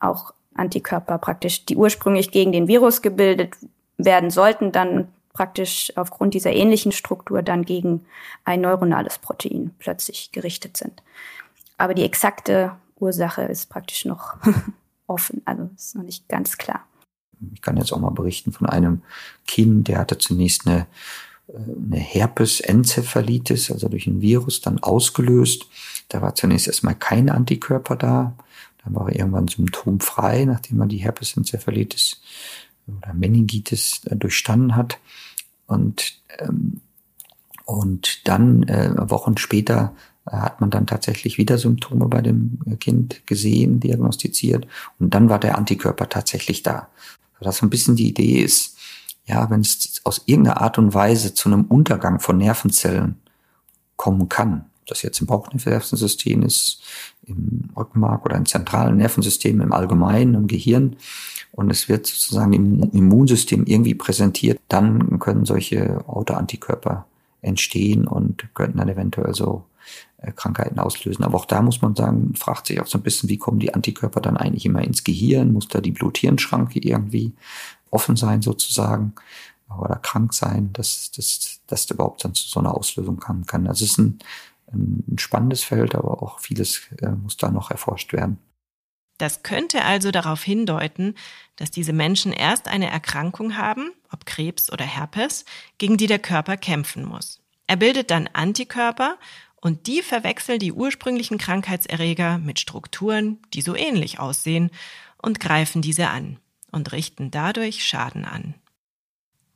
auch 0.00 0.32
Antikörper 0.54 1.18
praktisch, 1.18 1.66
die 1.66 1.76
ursprünglich 1.76 2.30
gegen 2.30 2.52
den 2.52 2.68
Virus 2.68 3.02
gebildet 3.02 3.54
werden 3.98 4.30
sollten, 4.30 4.72
dann 4.72 5.08
praktisch 5.34 5.92
aufgrund 5.96 6.32
dieser 6.32 6.52
ähnlichen 6.52 6.92
Struktur 6.92 7.42
dann 7.42 7.66
gegen 7.66 8.06
ein 8.46 8.62
neuronales 8.62 9.18
Protein 9.18 9.74
plötzlich 9.78 10.32
gerichtet 10.32 10.78
sind. 10.78 11.02
Aber 11.76 11.92
die 11.92 12.04
exakte 12.04 12.72
Ursache 12.98 13.42
ist 13.42 13.68
praktisch 13.68 14.04
noch 14.04 14.36
offen, 15.06 15.42
also 15.44 15.70
ist 15.74 15.94
noch 15.94 16.02
nicht 16.02 16.28
ganz 16.28 16.56
klar. 16.56 16.86
Ich 17.52 17.60
kann 17.60 17.76
jetzt 17.76 17.92
auch 17.92 18.00
mal 18.00 18.10
berichten 18.10 18.52
von 18.52 18.66
einem 18.66 19.02
Kind, 19.46 19.88
der 19.88 19.98
hatte 19.98 20.18
zunächst 20.18 20.66
eine, 20.66 20.86
äh, 21.48 21.52
eine 21.56 21.98
Herpes-Enzephalitis, 21.98 23.70
also 23.70 23.88
durch 23.88 24.06
ein 24.06 24.20
Virus 24.20 24.60
dann 24.60 24.82
ausgelöst. 24.82 25.66
Da 26.08 26.22
war 26.22 26.34
zunächst 26.34 26.66
erstmal 26.66 26.94
kein 26.94 27.28
Antikörper 27.28 27.96
da. 27.96 28.36
Dann 28.84 28.94
war 28.94 29.08
er 29.08 29.16
irgendwann 29.16 29.48
symptomfrei, 29.48 30.44
nachdem 30.44 30.80
er 30.80 30.86
die 30.86 30.98
Herpes-Enzephalitis 30.98 32.20
oder 32.86 33.12
Meningitis 33.12 34.00
äh, 34.06 34.16
durchstanden 34.16 34.76
hat. 34.76 34.98
Und, 35.66 36.20
ähm, 36.38 36.80
und 37.64 38.26
dann 38.28 38.62
äh, 38.64 38.94
Wochen 39.10 39.36
später 39.36 39.94
hat 40.26 40.60
man 40.60 40.70
dann 40.70 40.86
tatsächlich 40.86 41.38
wieder 41.38 41.58
Symptome 41.58 42.06
bei 42.06 42.20
dem 42.20 42.58
Kind 42.80 43.26
gesehen, 43.26 43.80
diagnostiziert 43.80 44.66
und 44.98 45.14
dann 45.14 45.28
war 45.28 45.38
der 45.38 45.56
Antikörper 45.56 46.08
tatsächlich 46.08 46.62
da. 46.62 46.88
Was 47.40 47.58
so 47.58 47.66
ein 47.66 47.70
bisschen 47.70 47.96
die 47.96 48.08
Idee 48.08 48.40
ist, 48.40 48.76
ja, 49.26 49.50
wenn 49.50 49.60
es 49.60 50.00
aus 50.04 50.22
irgendeiner 50.26 50.60
Art 50.60 50.78
und 50.78 50.94
Weise 50.94 51.34
zu 51.34 51.48
einem 51.48 51.64
Untergang 51.64 52.20
von 52.20 52.38
Nervenzellen 52.38 53.16
kommen 53.96 54.28
kann, 54.28 54.66
das 54.86 55.02
jetzt 55.02 55.20
im 55.20 55.26
Bauchnervensystem 55.26 56.42
ist, 56.42 56.82
im 57.24 57.70
Rückenmark 57.76 58.24
oder 58.24 58.36
im 58.36 58.46
zentralen 58.46 58.96
Nervensystem 58.96 59.60
im 59.60 59.72
Allgemeinen, 59.72 60.34
im 60.34 60.46
Gehirn, 60.46 60.96
und 61.52 61.70
es 61.70 61.88
wird 61.88 62.06
sozusagen 62.06 62.52
im 62.52 62.90
Immunsystem 62.92 63.64
irgendwie 63.64 63.94
präsentiert, 63.94 64.60
dann 64.68 65.18
können 65.18 65.46
solche 65.46 66.06
Autoantikörper 66.06 67.06
entstehen 67.40 68.06
und 68.06 68.54
könnten 68.54 68.78
dann 68.78 68.88
eventuell 68.88 69.34
so 69.34 69.64
Krankheiten 70.34 70.78
auslösen. 70.78 71.24
Aber 71.24 71.36
auch 71.36 71.44
da 71.44 71.62
muss 71.62 71.82
man 71.82 71.94
sagen, 71.94 72.34
fragt 72.34 72.66
sich 72.66 72.80
auch 72.80 72.86
so 72.86 72.98
ein 72.98 73.02
bisschen, 73.02 73.28
wie 73.28 73.38
kommen 73.38 73.60
die 73.60 73.74
Antikörper 73.74 74.20
dann 74.20 74.36
eigentlich 74.36 74.66
immer 74.66 74.82
ins 74.82 75.04
Gehirn? 75.04 75.52
Muss 75.52 75.68
da 75.68 75.80
die 75.80 75.92
Blut-Hirn-Schranke 75.92 76.80
irgendwie 76.80 77.34
offen 77.90 78.16
sein 78.16 78.42
sozusagen 78.42 79.14
oder 79.68 79.96
krank 79.96 80.32
sein, 80.32 80.72
dass, 80.72 81.10
dass, 81.12 81.60
dass 81.66 81.90
überhaupt 81.90 82.24
dann 82.24 82.34
zu 82.34 82.48
so 82.48 82.60
einer 82.60 82.74
Auslösung 82.74 83.18
kommen 83.18 83.46
kann. 83.46 83.66
Also 83.66 83.84
es 83.84 83.92
ist 83.92 83.98
ein, 83.98 84.18
ein 84.72 85.18
spannendes 85.18 85.62
Feld, 85.62 85.94
aber 85.94 86.22
auch 86.22 86.40
vieles 86.40 86.82
äh, 87.00 87.10
muss 87.10 87.36
da 87.36 87.50
noch 87.50 87.70
erforscht 87.70 88.12
werden. 88.12 88.38
Das 89.18 89.42
könnte 89.42 89.84
also 89.84 90.10
darauf 90.10 90.42
hindeuten, 90.42 91.14
dass 91.56 91.70
diese 91.70 91.92
Menschen 91.92 92.32
erst 92.32 92.68
eine 92.68 92.90
Erkrankung 92.90 93.56
haben, 93.56 93.92
ob 94.12 94.26
Krebs 94.26 94.70
oder 94.70 94.84
Herpes, 94.84 95.46
gegen 95.78 95.96
die 95.96 96.06
der 96.06 96.18
Körper 96.18 96.56
kämpfen 96.56 97.04
muss. 97.04 97.40
Er 97.66 97.76
bildet 97.76 98.10
dann 98.10 98.28
Antikörper 98.32 99.16
und 99.66 99.88
die 99.88 100.00
verwechseln 100.00 100.60
die 100.60 100.72
ursprünglichen 100.72 101.38
Krankheitserreger 101.38 102.38
mit 102.38 102.60
Strukturen, 102.60 103.40
die 103.52 103.62
so 103.62 103.74
ähnlich 103.74 104.20
aussehen, 104.20 104.70
und 105.20 105.40
greifen 105.40 105.82
diese 105.82 106.08
an 106.08 106.38
und 106.70 106.92
richten 106.92 107.32
dadurch 107.32 107.84
Schaden 107.84 108.24
an. 108.24 108.54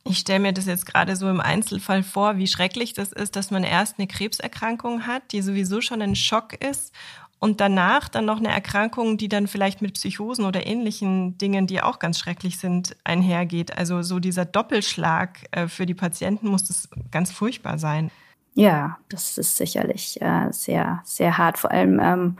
Ich 0.02 0.18
stelle 0.18 0.40
mir 0.40 0.52
das 0.52 0.66
jetzt 0.66 0.84
gerade 0.84 1.14
so 1.14 1.30
im 1.30 1.38
Einzelfall 1.38 2.02
vor, 2.02 2.38
wie 2.38 2.48
schrecklich 2.48 2.92
das 2.92 3.12
ist, 3.12 3.36
dass 3.36 3.52
man 3.52 3.62
erst 3.62 4.00
eine 4.00 4.08
Krebserkrankung 4.08 5.06
hat, 5.06 5.30
die 5.30 5.42
sowieso 5.42 5.80
schon 5.80 6.02
ein 6.02 6.16
Schock 6.16 6.54
ist 6.54 6.92
und 7.38 7.60
danach 7.60 8.08
dann 8.08 8.24
noch 8.24 8.38
eine 8.38 8.48
Erkrankung, 8.48 9.16
die 9.16 9.28
dann 9.28 9.46
vielleicht 9.46 9.80
mit 9.80 9.94
Psychosen 9.94 10.44
oder 10.44 10.66
ähnlichen 10.66 11.38
Dingen, 11.38 11.68
die 11.68 11.82
auch 11.82 12.00
ganz 12.00 12.18
schrecklich 12.18 12.58
sind, 12.58 12.96
einhergeht. 13.04 13.78
Also 13.78 14.02
so 14.02 14.18
dieser 14.18 14.44
Doppelschlag 14.44 15.46
äh, 15.52 15.68
für 15.68 15.86
die 15.86 15.94
Patienten 15.94 16.48
muss 16.48 16.64
das 16.64 16.88
ganz 17.12 17.30
furchtbar 17.30 17.78
sein. 17.78 18.10
Ja, 18.54 18.98
das 19.08 19.38
ist 19.38 19.56
sicherlich 19.56 20.20
äh, 20.20 20.48
sehr, 20.50 21.00
sehr 21.04 21.38
hart. 21.38 21.58
Vor 21.58 21.70
allem 21.70 22.00
ähm, 22.00 22.36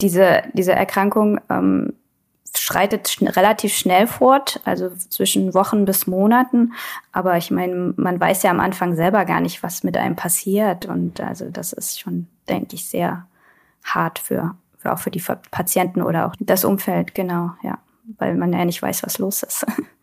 diese, 0.00 0.42
diese 0.52 0.72
Erkrankung 0.72 1.40
ähm, 1.48 1.94
schreitet 2.56 3.08
schn 3.08 3.28
relativ 3.28 3.74
schnell 3.74 4.06
fort, 4.06 4.60
also 4.64 4.90
zwischen 4.90 5.54
Wochen 5.54 5.84
bis 5.84 6.06
Monaten. 6.06 6.72
Aber 7.12 7.36
ich 7.36 7.50
meine, 7.50 7.94
man 7.96 8.20
weiß 8.20 8.42
ja 8.42 8.50
am 8.50 8.60
Anfang 8.60 8.96
selber 8.96 9.24
gar 9.24 9.40
nicht, 9.40 9.62
was 9.62 9.82
mit 9.82 9.96
einem 9.96 10.16
passiert. 10.16 10.86
Und 10.86 11.20
also 11.20 11.50
das 11.50 11.72
ist 11.72 12.00
schon, 12.00 12.26
denke 12.48 12.74
ich, 12.74 12.88
sehr 12.88 13.26
hart 13.84 14.18
für, 14.18 14.56
für 14.78 14.92
auch 14.92 14.98
für 14.98 15.10
die 15.10 15.22
Patienten 15.50 16.02
oder 16.02 16.26
auch 16.26 16.34
das 16.38 16.64
Umfeld, 16.64 17.14
genau, 17.14 17.52
ja. 17.62 17.78
Weil 18.18 18.34
man 18.34 18.52
ja 18.52 18.64
nicht 18.64 18.82
weiß, 18.82 19.04
was 19.04 19.18
los 19.18 19.42
ist. 19.42 19.64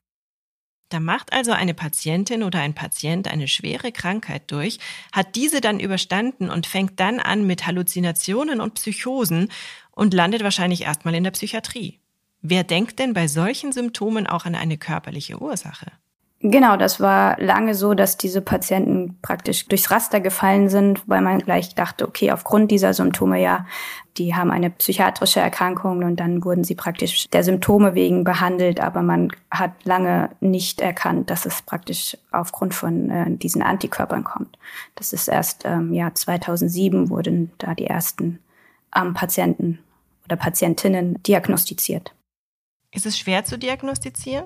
Da 0.89 1.00
macht 1.02 1.34
also 1.34 1.52
eine 1.52 1.73
Patientin 1.73 2.43
oder 2.43 2.60
ein 2.60 2.73
Patient 2.73 3.28
eine 3.28 3.47
schwere 3.47 3.91
Krankheit 3.91 4.50
durch, 4.52 4.80
hat 5.12 5.36
diese 5.36 5.60
dann 5.60 5.80
überstanden 5.80 6.50
und 6.50 6.65
fängt 6.65 7.00
dann 7.00 7.19
an 7.19 7.45
mit 7.45 7.67
Halluzinationen 7.67 8.62
und 8.62 8.76
Psychosen 8.76 9.52
und 9.91 10.13
landet 10.13 10.43
wahrscheinlich 10.43 10.84
erstmal 10.84 11.15
in 11.15 11.26
der 11.26 11.32
Psychiatrie. 11.32 12.00
Wer 12.41 12.63
denkt 12.63 13.00
denn 13.00 13.13
bei 13.13 13.28
solchen 13.28 13.73
Symptomen 13.73 14.28
auch 14.28 14.45
an 14.45 14.56
eine 14.56 14.78
körperliche 14.78 15.41
Ursache? 15.41 15.91
Genau, 16.39 16.78
das 16.78 17.00
war 17.00 17.39
lange 17.41 17.73
so, 17.73 17.95
dass 17.95 18.15
diese 18.15 18.41
Patienten 18.41 19.17
praktisch 19.23 19.67
durchs 19.67 19.89
Raster 19.89 20.19
gefallen 20.19 20.69
sind, 20.69 21.02
weil 21.08 21.21
man 21.21 21.39
gleich 21.39 21.73
dachte, 21.73 22.08
okay, 22.08 22.32
aufgrund 22.32 22.69
dieser 22.69 22.93
Symptome 22.93 23.41
ja, 23.41 23.65
die 24.17 24.36
haben 24.36 24.52
eine 24.52 24.69
psychiatrische 24.69 25.39
Erkrankung 25.39 26.04
und 26.04 26.17
dann 26.17 26.43
wurden 26.43 26.63
sie 26.63 26.76
praktisch 26.76 27.28
der 27.30 27.43
Symptome 27.43 27.95
wegen 27.95 28.23
behandelt, 28.23 28.80
aber 28.80 29.02
man 29.02 29.32
hat 29.50 29.71
lange 29.84 30.30
nicht 30.39 30.80
erkannt, 30.80 31.32
dass 31.32 31.47
es 31.47 31.63
praktisch 31.63 32.15
aufgrund 32.32 32.76
von 32.76 33.10
äh, 33.10 33.36
diesen 33.36 33.63
Antikörpern 33.63 34.23
kommt. 34.23 34.60
Das 34.93 35.13
ist 35.13 35.28
erst 35.28 35.65
ähm, 35.65 35.91
Jahr 35.91 36.13
2007 36.13 37.10
wurden 37.10 37.52
da 37.58 37.73
die 37.73 37.88
ersten 37.88 38.39
ähm, 38.95 39.15
Patienten 39.15 39.80
oder 40.26 40.36
Patientinnen 40.36 41.21
diagnostiziert. 41.23 42.13
Ist 42.91 43.08
es 43.08 43.17
schwer 43.17 43.43
zu 43.43 43.58
diagnostizieren? 43.58 44.45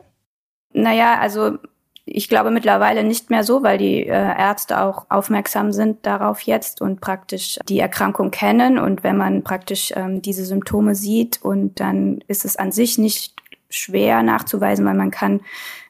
Naja, 0.73 1.19
also 1.19 1.57
ich 2.05 2.29
glaube 2.29 2.51
mittlerweile 2.51 3.03
nicht 3.03 3.29
mehr 3.29 3.43
so, 3.43 3.63
weil 3.63 3.77
die 3.77 4.07
äh, 4.07 4.09
Ärzte 4.09 4.81
auch 4.81 5.05
aufmerksam 5.09 5.71
sind 5.71 6.05
darauf 6.05 6.41
jetzt 6.41 6.81
und 6.81 6.99
praktisch 6.99 7.59
die 7.67 7.79
Erkrankung 7.79 8.31
kennen. 8.31 8.79
Und 8.79 9.03
wenn 9.03 9.17
man 9.17 9.43
praktisch 9.43 9.93
ähm, 9.95 10.21
diese 10.21 10.45
Symptome 10.45 10.95
sieht 10.95 11.41
und 11.41 11.79
dann 11.79 12.23
ist 12.27 12.45
es 12.45 12.55
an 12.55 12.71
sich 12.71 12.97
nicht 12.97 13.35
schwer 13.69 14.23
nachzuweisen, 14.23 14.85
weil 14.85 14.95
man 14.95 15.11
kann 15.11 15.41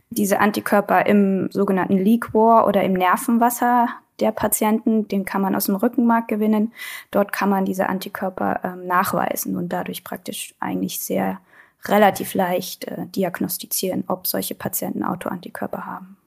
diese 0.10 0.40
Antikörper 0.40 1.06
im 1.06 1.50
sogenannten 1.52 1.98
Liquor 1.98 2.68
oder 2.68 2.84
im 2.84 2.94
Nervenwasser 2.94 3.88
der 4.20 4.32
Patienten, 4.32 5.08
den 5.08 5.26
kann 5.26 5.42
man 5.42 5.56
aus 5.56 5.66
dem 5.66 5.76
Rückenmark 5.76 6.28
gewinnen. 6.28 6.74
Dort 7.10 7.32
kann 7.32 7.50
man 7.50 7.66
diese 7.66 7.88
Antikörper 7.88 8.60
ähm, 8.64 8.86
nachweisen 8.86 9.56
und 9.56 9.70
dadurch 9.70 10.04
praktisch 10.04 10.54
eigentlich 10.60 11.00
sehr 11.00 11.40
relativ 11.86 12.34
leicht 12.34 12.86
äh, 12.86 13.08
diagnostizieren, 13.08 14.04
ob 14.08 14.28
solche 14.28 14.56
Patienten 14.56 15.04
Autoantikörper 15.04 15.86
haben. 15.86 16.18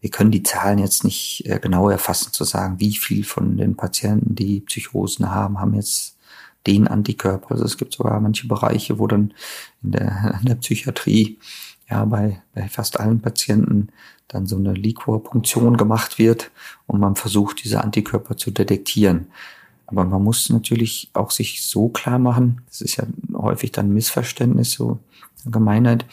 Wir 0.00 0.10
können 0.10 0.32
die 0.32 0.42
Zahlen 0.42 0.78
jetzt 0.78 1.04
nicht 1.04 1.44
äh, 1.46 1.58
genau 1.60 1.88
erfassen, 1.88 2.32
zu 2.32 2.44
sagen, 2.44 2.80
wie 2.80 2.94
viel 2.94 3.24
von 3.24 3.56
den 3.56 3.76
Patienten, 3.76 4.34
die 4.34 4.60
Psychosen 4.60 5.30
haben, 5.30 5.60
haben 5.60 5.74
jetzt 5.74 6.18
den 6.66 6.88
Antikörper. 6.88 7.52
Also 7.52 7.64
es 7.64 7.76
gibt 7.76 7.94
sogar 7.94 8.20
manche 8.20 8.48
Bereiche, 8.48 8.98
wo 8.98 9.06
dann 9.06 9.32
in 9.82 9.92
der, 9.92 10.38
in 10.40 10.46
der 10.46 10.56
Psychiatrie 10.56 11.38
ja 11.88 12.04
bei, 12.04 12.42
bei 12.54 12.68
fast 12.68 12.98
allen 12.98 13.20
Patienten 13.20 13.88
dann 14.28 14.46
so 14.46 14.56
eine 14.56 14.72
Liquorpunktion 14.72 15.76
gemacht 15.76 16.18
wird 16.18 16.50
und 16.86 17.00
man 17.00 17.16
versucht, 17.16 17.62
diese 17.64 17.82
Antikörper 17.82 18.36
zu 18.36 18.50
detektieren. 18.50 19.28
Aber 19.86 20.04
man 20.04 20.24
muss 20.24 20.48
natürlich 20.48 21.10
auch 21.12 21.30
sich 21.30 21.62
so 21.62 21.90
klar 21.90 22.18
machen, 22.18 22.62
das 22.66 22.80
ist 22.80 22.96
ja 22.96 23.04
häufig 23.42 23.72
dann 23.72 23.92
Missverständnis, 23.92 24.72
so 24.72 24.98
Gemeinheit, 25.44 26.06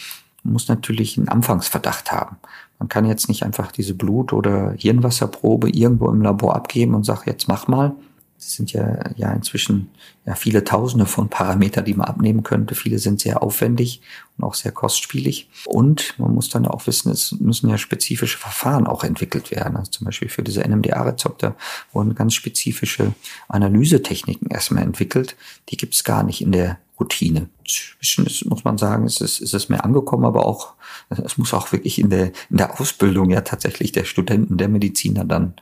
muss 0.43 0.67
natürlich 0.67 1.17
einen 1.17 1.27
Anfangsverdacht 1.27 2.11
haben. 2.11 2.37
Man 2.79 2.89
kann 2.89 3.05
jetzt 3.05 3.27
nicht 3.27 3.43
einfach 3.43 3.71
diese 3.71 3.93
Blut- 3.93 4.33
oder 4.33 4.73
Hirnwasserprobe 4.77 5.69
irgendwo 5.69 6.09
im 6.09 6.21
Labor 6.21 6.55
abgeben 6.55 6.95
und 6.95 7.05
sagen, 7.05 7.23
jetzt 7.25 7.47
mach 7.47 7.67
mal, 7.67 7.95
das 8.39 8.53
sind 8.53 8.71
ja, 8.71 9.11
ja 9.17 9.33
inzwischen 9.33 9.89
ja 10.25 10.33
viele 10.33 10.63
Tausende 10.63 11.05
von 11.05 11.27
Parametern, 11.27 11.83
die 11.83 11.93
man 11.93 12.07
abnehmen 12.07 12.41
könnte. 12.41 12.73
Viele 12.73 12.97
sind 12.97 13.19
sehr 13.19 13.43
aufwendig 13.43 14.01
und 14.37 14.45
auch 14.45 14.53
sehr 14.53 14.71
kostspielig. 14.71 15.49
Und 15.65 16.17
man 16.17 16.33
muss 16.33 16.49
dann 16.49 16.65
auch 16.65 16.87
wissen, 16.87 17.11
es 17.11 17.33
müssen 17.33 17.69
ja 17.69 17.77
spezifische 17.77 18.37
Verfahren 18.37 18.87
auch 18.87 19.03
entwickelt 19.03 19.51
werden. 19.51 19.75
Also 19.75 19.91
zum 19.91 20.05
Beispiel 20.05 20.29
für 20.29 20.41
diese 20.41 20.61
NMDA-Rezeptor 20.61 21.55
wurden 21.91 22.15
ganz 22.15 22.33
spezifische 22.33 23.13
Analysetechniken 23.49 24.49
erstmal 24.49 24.83
entwickelt. 24.83 25.35
Die 25.67 25.75
gibt 25.75 25.93
es 25.95 26.05
gar 26.05 26.23
nicht 26.23 26.39
in 26.39 26.53
der 26.53 26.79
Routine. 26.97 27.49
Zwischen 27.65 28.25
muss 28.49 28.63
man 28.63 28.77
sagen, 28.77 29.05
es 29.05 29.21
ist, 29.21 29.39
ist 29.39 29.53
es 29.53 29.69
mehr 29.69 29.83
angekommen, 29.83 30.25
aber 30.25 30.45
auch, 30.45 30.73
es 31.09 31.37
muss 31.37 31.53
auch 31.53 31.71
wirklich 31.71 31.99
in 31.99 32.09
der, 32.09 32.31
in 32.49 32.57
der 32.57 32.79
Ausbildung 32.79 33.29
ja 33.29 33.41
tatsächlich 33.41 33.91
der 33.91 34.05
Studenten, 34.05 34.57
der 34.57 34.69
Mediziner 34.69 35.25
dann 35.25 35.53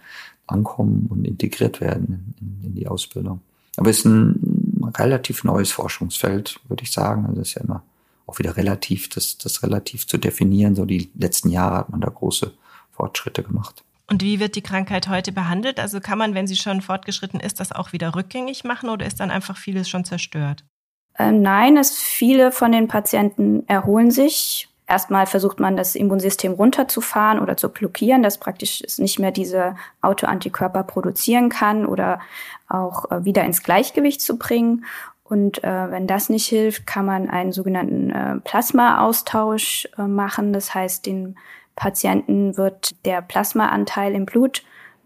ankommen 0.47 1.07
und 1.09 1.25
integriert 1.25 1.81
werden 1.81 2.33
in, 2.39 2.67
in 2.67 2.75
die 2.75 2.87
Ausbildung. 2.87 3.41
Aber 3.77 3.89
es 3.89 3.99
ist 3.99 4.05
ein 4.05 4.91
relativ 4.97 5.43
neues 5.43 5.71
Forschungsfeld, 5.71 6.59
würde 6.67 6.83
ich 6.83 6.91
sagen. 6.91 7.25
Also 7.27 7.41
es 7.41 7.49
ist 7.49 7.55
ja 7.55 7.61
immer 7.61 7.83
auch 8.25 8.39
wieder 8.39 8.57
relativ, 8.57 9.09
das, 9.09 9.37
das 9.37 9.63
relativ 9.63 10.07
zu 10.07 10.17
definieren. 10.17 10.75
So 10.75 10.85
die 10.85 11.09
letzten 11.15 11.49
Jahre 11.49 11.77
hat 11.77 11.89
man 11.89 12.01
da 12.01 12.09
große 12.09 12.53
Fortschritte 12.91 13.43
gemacht. 13.43 13.83
Und 14.09 14.23
wie 14.23 14.39
wird 14.39 14.55
die 14.55 14.61
Krankheit 14.61 15.09
heute 15.09 15.31
behandelt? 15.31 15.79
Also 15.79 15.99
kann 15.99 16.17
man, 16.17 16.33
wenn 16.33 16.47
sie 16.47 16.55
schon 16.55 16.81
fortgeschritten 16.81 17.39
ist, 17.39 17.59
das 17.59 17.71
auch 17.71 17.93
wieder 17.93 18.15
rückgängig 18.15 18.63
machen 18.63 18.89
oder 18.89 19.05
ist 19.05 19.19
dann 19.19 19.31
einfach 19.31 19.57
vieles 19.57 19.89
schon 19.89 20.05
zerstört? 20.05 20.63
Äh, 21.17 21.31
nein, 21.31 21.77
es 21.77 21.97
viele 21.97 22.51
von 22.51 22.71
den 22.71 22.87
Patienten 22.87 23.67
erholen 23.67 24.11
sich 24.11 24.69
Erstmal 24.87 25.25
versucht 25.25 25.59
man, 25.59 25.75
das 25.75 25.95
Immunsystem 25.95 26.53
runterzufahren 26.53 27.39
oder 27.39 27.57
zu 27.57 27.69
blockieren, 27.69 28.23
dass 28.23 28.37
praktisch 28.37 28.81
es 28.81 28.99
nicht 28.99 29.19
mehr 29.19 29.31
diese 29.31 29.75
Autoantikörper 30.01 30.83
produzieren 30.83 31.49
kann 31.49 31.85
oder 31.85 32.19
auch 32.69 33.11
äh, 33.11 33.25
wieder 33.25 33.43
ins 33.43 33.63
Gleichgewicht 33.63 34.21
zu 34.21 34.37
bringen. 34.37 34.85
Und 35.25 35.61
äh, 35.63 35.91
wenn 35.91 36.07
das 36.07 36.29
nicht 36.29 36.47
hilft, 36.47 36.87
kann 36.87 37.05
man 37.05 37.29
einen 37.29 37.51
sogenannten 37.51 38.11
äh, 38.11 38.39
Plasma-Austausch 38.39 39.89
äh, 39.97 40.03
machen. 40.03 40.53
Das 40.53 40.73
heißt, 40.73 41.05
den 41.05 41.35
Patienten 41.75 42.55
wird 42.55 42.95
der 43.05 43.21
Plasmaanteil 43.21 44.13
im 44.13 44.25
Blut 44.25 44.63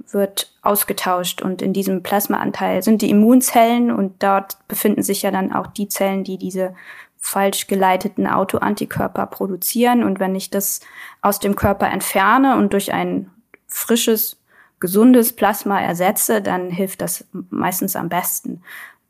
wird 0.09 0.51
ausgetauscht 0.61 1.41
und 1.41 1.61
in 1.61 1.73
diesem 1.73 2.01
Plasmaanteil 2.01 2.81
sind 2.81 3.01
die 3.01 3.09
Immunzellen 3.09 3.91
und 3.91 4.23
dort 4.23 4.57
befinden 4.67 5.03
sich 5.03 5.21
ja 5.21 5.31
dann 5.31 5.53
auch 5.53 5.67
die 5.67 5.87
Zellen, 5.87 6.23
die 6.23 6.37
diese 6.37 6.75
falsch 7.21 7.67
geleiteten 7.67 8.27
Autoantikörper 8.27 9.27
produzieren. 9.27 10.03
Und 10.03 10.19
wenn 10.19 10.35
ich 10.35 10.49
das 10.49 10.81
aus 11.21 11.39
dem 11.39 11.55
Körper 11.55 11.87
entferne 11.89 12.57
und 12.57 12.73
durch 12.73 12.91
ein 12.91 13.29
frisches, 13.67 14.37
gesundes 14.79 15.33
Plasma 15.33 15.79
ersetze, 15.79 16.41
dann 16.41 16.71
hilft 16.71 17.01
das 17.01 17.25
meistens 17.49 17.95
am 17.95 18.09
besten 18.09 18.63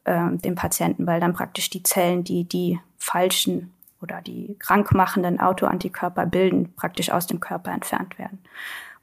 äh, 0.03 0.29
dem 0.33 0.55
Patienten, 0.55 1.07
weil 1.07 1.21
dann 1.21 1.33
praktisch 1.33 1.69
die 1.69 1.81
Zellen, 1.81 2.23
die 2.25 2.43
die 2.43 2.79
falschen 2.97 3.73
oder 4.01 4.21
die 4.21 4.55
krankmachenden 4.59 5.39
Autoantikörper 5.39 6.25
bilden, 6.25 6.73
praktisch 6.75 7.11
aus 7.11 7.25
dem 7.25 7.39
Körper 7.39 7.71
entfernt 7.71 8.19
werden. 8.19 8.39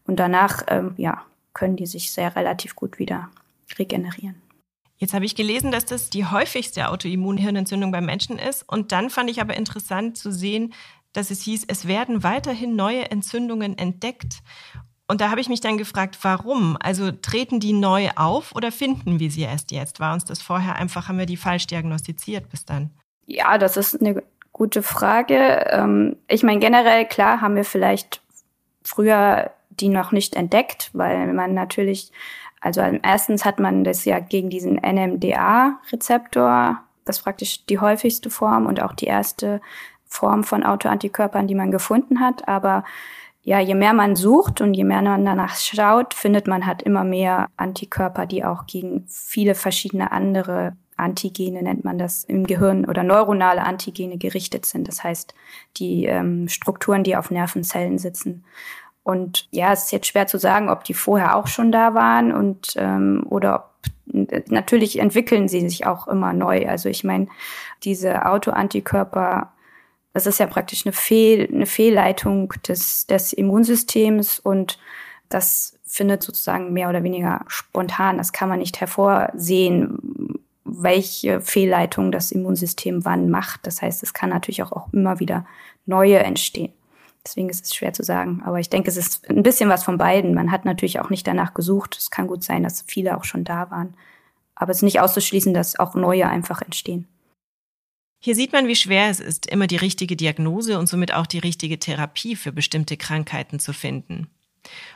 Und 0.06 0.16
danach, 0.20 0.62
ähm, 0.68 0.94
ja, 0.96 1.22
können 1.54 1.76
die 1.76 1.86
sich 1.86 2.12
sehr 2.12 2.36
relativ 2.36 2.76
gut 2.76 2.98
wieder 2.98 3.30
regenerieren. 3.78 4.36
Jetzt 4.98 5.14
habe 5.14 5.24
ich 5.24 5.36
gelesen, 5.36 5.70
dass 5.70 5.84
das 5.84 6.10
die 6.10 6.26
häufigste 6.26 6.90
Autoimmunhirnentzündung 6.90 7.92
beim 7.92 8.04
Menschen 8.04 8.38
ist. 8.38 8.68
Und 8.68 8.92
dann 8.92 9.10
fand 9.10 9.30
ich 9.30 9.40
aber 9.40 9.56
interessant 9.56 10.18
zu 10.18 10.32
sehen, 10.32 10.74
dass 11.12 11.30
es 11.30 11.40
hieß, 11.42 11.64
es 11.68 11.86
werden 11.86 12.22
weiterhin 12.22 12.76
neue 12.76 13.10
Entzündungen 13.10 13.78
entdeckt. 13.78 14.42
Und 15.06 15.20
da 15.20 15.30
habe 15.30 15.40
ich 15.40 15.48
mich 15.48 15.60
dann 15.60 15.78
gefragt, 15.78 16.18
warum? 16.22 16.76
Also 16.80 17.12
treten 17.12 17.60
die 17.60 17.72
neu 17.72 18.10
auf 18.16 18.54
oder 18.54 18.70
finden 18.70 19.20
wir 19.20 19.30
sie 19.30 19.42
erst 19.42 19.70
jetzt? 19.70 20.00
War 20.00 20.12
uns 20.12 20.24
das 20.26 20.42
vorher 20.42 20.76
einfach, 20.76 21.08
haben 21.08 21.18
wir 21.18 21.26
die 21.26 21.38
falsch 21.38 21.66
diagnostiziert 21.66 22.50
bis 22.50 22.66
dann? 22.66 22.90
Ja, 23.24 23.56
das 23.56 23.76
ist 23.76 24.00
eine 24.00 24.22
gute 24.52 24.82
Frage. 24.82 25.64
Ähm, 25.70 26.16
ich 26.26 26.42
meine, 26.42 26.60
generell, 26.60 27.06
klar, 27.06 27.40
haben 27.40 27.56
wir 27.56 27.64
vielleicht 27.64 28.20
früher 28.82 29.50
die 29.80 29.88
noch 29.88 30.12
nicht 30.12 30.36
entdeckt, 30.36 30.90
weil 30.92 31.32
man 31.32 31.54
natürlich 31.54 32.12
also 32.60 32.80
erstens 32.80 33.44
hat 33.44 33.60
man 33.60 33.84
das 33.84 34.04
ja 34.04 34.18
gegen 34.18 34.50
diesen 34.50 34.74
NMDA-Rezeptor, 34.76 36.80
das 37.04 37.18
ist 37.18 37.22
praktisch 37.22 37.64
die 37.66 37.78
häufigste 37.78 38.30
Form 38.30 38.66
und 38.66 38.82
auch 38.82 38.92
die 38.92 39.06
erste 39.06 39.60
Form 40.06 40.42
von 40.44 40.64
Autoantikörpern, 40.64 41.46
die 41.46 41.54
man 41.54 41.70
gefunden 41.70 42.20
hat. 42.20 42.48
Aber 42.48 42.84
ja, 43.42 43.60
je 43.60 43.74
mehr 43.74 43.94
man 43.94 44.16
sucht 44.16 44.60
und 44.60 44.74
je 44.74 44.84
mehr 44.84 45.00
man 45.02 45.24
danach 45.24 45.56
schaut, 45.56 46.14
findet 46.14 46.46
man 46.46 46.66
halt 46.66 46.82
immer 46.82 47.04
mehr 47.04 47.48
Antikörper, 47.56 48.26
die 48.26 48.44
auch 48.44 48.66
gegen 48.66 49.06
viele 49.08 49.54
verschiedene 49.54 50.12
andere 50.12 50.76
Antigene 50.98 51.62
nennt 51.62 51.84
man 51.84 51.96
das 51.96 52.24
im 52.24 52.44
Gehirn 52.44 52.84
oder 52.84 53.04
neuronale 53.04 53.62
Antigene 53.62 54.18
gerichtet 54.18 54.66
sind. 54.66 54.88
Das 54.88 55.04
heißt, 55.04 55.32
die 55.76 56.06
ähm, 56.06 56.48
Strukturen, 56.48 57.04
die 57.04 57.16
auf 57.16 57.30
Nervenzellen 57.30 57.98
sitzen. 57.98 58.44
Und 59.08 59.48
ja, 59.52 59.72
es 59.72 59.84
ist 59.84 59.92
jetzt 59.92 60.06
schwer 60.08 60.26
zu 60.26 60.38
sagen, 60.38 60.68
ob 60.68 60.84
die 60.84 60.92
vorher 60.92 61.34
auch 61.34 61.46
schon 61.46 61.72
da 61.72 61.94
waren 61.94 62.30
und 62.30 62.74
ähm, 62.76 63.24
oder 63.30 63.54
ob 63.54 64.50
natürlich 64.50 64.98
entwickeln 64.98 65.48
sie 65.48 65.66
sich 65.66 65.86
auch 65.86 66.08
immer 66.08 66.34
neu. 66.34 66.68
Also 66.68 66.90
ich 66.90 67.04
meine, 67.04 67.28
diese 67.84 68.26
Autoantikörper 68.26 69.50
Das 70.12 70.26
ist 70.26 70.40
ja 70.40 70.46
praktisch 70.46 70.84
eine, 70.84 70.92
Fehl, 70.92 71.48
eine 71.50 71.64
Fehlleitung 71.64 72.52
des, 72.68 73.06
des 73.06 73.32
Immunsystems 73.32 74.40
und 74.40 74.78
das 75.30 75.78
findet 75.86 76.22
sozusagen 76.22 76.74
mehr 76.74 76.90
oder 76.90 77.02
weniger 77.02 77.46
spontan. 77.46 78.18
Das 78.18 78.34
kann 78.34 78.50
man 78.50 78.58
nicht 78.58 78.78
hervorsehen, 78.78 80.38
welche 80.64 81.40
Fehlleitung 81.40 82.12
das 82.12 82.30
Immunsystem 82.30 83.06
wann 83.06 83.30
macht. 83.30 83.66
Das 83.66 83.80
heißt, 83.80 84.02
es 84.02 84.12
kann 84.12 84.28
natürlich 84.28 84.62
auch, 84.62 84.72
auch 84.72 84.92
immer 84.92 85.18
wieder 85.18 85.46
neue 85.86 86.18
entstehen. 86.18 86.72
Deswegen 87.28 87.50
ist 87.50 87.66
es 87.66 87.74
schwer 87.74 87.92
zu 87.92 88.02
sagen. 88.02 88.42
Aber 88.42 88.58
ich 88.58 88.70
denke, 88.70 88.88
es 88.88 88.96
ist 88.96 89.28
ein 89.28 89.42
bisschen 89.42 89.68
was 89.68 89.84
von 89.84 89.98
beiden. 89.98 90.32
Man 90.32 90.50
hat 90.50 90.64
natürlich 90.64 90.98
auch 90.98 91.10
nicht 91.10 91.26
danach 91.26 91.52
gesucht. 91.52 91.94
Es 91.98 92.10
kann 92.10 92.26
gut 92.26 92.42
sein, 92.42 92.62
dass 92.62 92.84
viele 92.86 93.18
auch 93.18 93.24
schon 93.24 93.44
da 93.44 93.70
waren. 93.70 93.94
Aber 94.54 94.70
es 94.70 94.78
ist 94.78 94.82
nicht 94.82 95.00
auszuschließen, 95.00 95.52
dass 95.52 95.78
auch 95.78 95.94
neue 95.94 96.26
einfach 96.26 96.62
entstehen. 96.62 97.06
Hier 98.20 98.34
sieht 98.34 98.52
man, 98.52 98.66
wie 98.66 98.74
schwer 98.74 99.10
es 99.10 99.20
ist, 99.20 99.46
immer 99.46 99.66
die 99.66 99.76
richtige 99.76 100.16
Diagnose 100.16 100.78
und 100.78 100.88
somit 100.88 101.12
auch 101.12 101.26
die 101.26 101.38
richtige 101.38 101.78
Therapie 101.78 102.34
für 102.34 102.50
bestimmte 102.50 102.96
Krankheiten 102.96 103.60
zu 103.60 103.74
finden. 103.74 104.30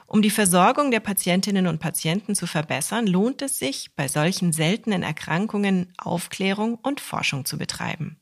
Um 0.06 0.22
die 0.22 0.30
Versorgung 0.30 0.90
der 0.90 1.00
Patientinnen 1.00 1.66
und 1.66 1.80
Patienten 1.80 2.34
zu 2.34 2.46
verbessern, 2.46 3.06
lohnt 3.06 3.42
es 3.42 3.58
sich, 3.58 3.94
bei 3.94 4.08
solchen 4.08 4.52
seltenen 4.52 5.02
Erkrankungen 5.02 5.92
Aufklärung 5.98 6.76
und 6.82 7.00
Forschung 7.00 7.44
zu 7.44 7.58
betreiben. 7.58 8.21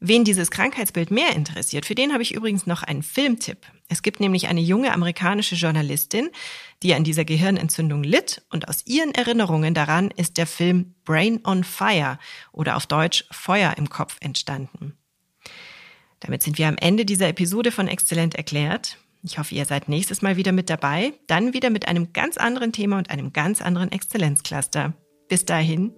Wen 0.00 0.24
dieses 0.24 0.50
Krankheitsbild 0.50 1.10
mehr 1.10 1.34
interessiert, 1.34 1.86
für 1.86 1.94
den 1.94 2.12
habe 2.12 2.22
ich 2.22 2.34
übrigens 2.34 2.66
noch 2.66 2.82
einen 2.82 3.02
Filmtipp. 3.02 3.58
Es 3.88 4.02
gibt 4.02 4.20
nämlich 4.20 4.48
eine 4.48 4.60
junge 4.60 4.92
amerikanische 4.92 5.54
Journalistin, 5.54 6.30
die 6.82 6.94
an 6.94 7.04
dieser 7.04 7.24
Gehirnentzündung 7.24 8.02
litt 8.04 8.42
und 8.50 8.68
aus 8.68 8.86
ihren 8.86 9.14
Erinnerungen 9.14 9.74
daran 9.74 10.10
ist 10.10 10.36
der 10.36 10.46
Film 10.46 10.94
Brain 11.04 11.40
on 11.44 11.64
Fire 11.64 12.18
oder 12.52 12.76
auf 12.76 12.86
Deutsch 12.86 13.24
Feuer 13.30 13.74
im 13.76 13.88
Kopf 13.88 14.16
entstanden. 14.20 14.96
Damit 16.20 16.42
sind 16.42 16.58
wir 16.58 16.68
am 16.68 16.76
Ende 16.76 17.04
dieser 17.04 17.28
Episode 17.28 17.70
von 17.70 17.88
Exzellent 17.88 18.34
erklärt. 18.34 18.98
Ich 19.22 19.38
hoffe, 19.38 19.54
ihr 19.54 19.64
seid 19.64 19.88
nächstes 19.88 20.22
Mal 20.22 20.36
wieder 20.36 20.52
mit 20.52 20.70
dabei, 20.70 21.12
dann 21.26 21.52
wieder 21.52 21.70
mit 21.70 21.88
einem 21.88 22.12
ganz 22.12 22.36
anderen 22.36 22.72
Thema 22.72 22.98
und 22.98 23.10
einem 23.10 23.32
ganz 23.32 23.60
anderen 23.60 23.90
Exzellenzcluster. 23.90 24.94
Bis 25.28 25.44
dahin, 25.44 25.92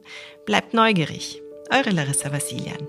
bleibt 0.47 0.75
neugierig. 0.75 1.41
Eure 1.71 1.91
Larissa 1.91 2.33
Vassilian. 2.33 2.89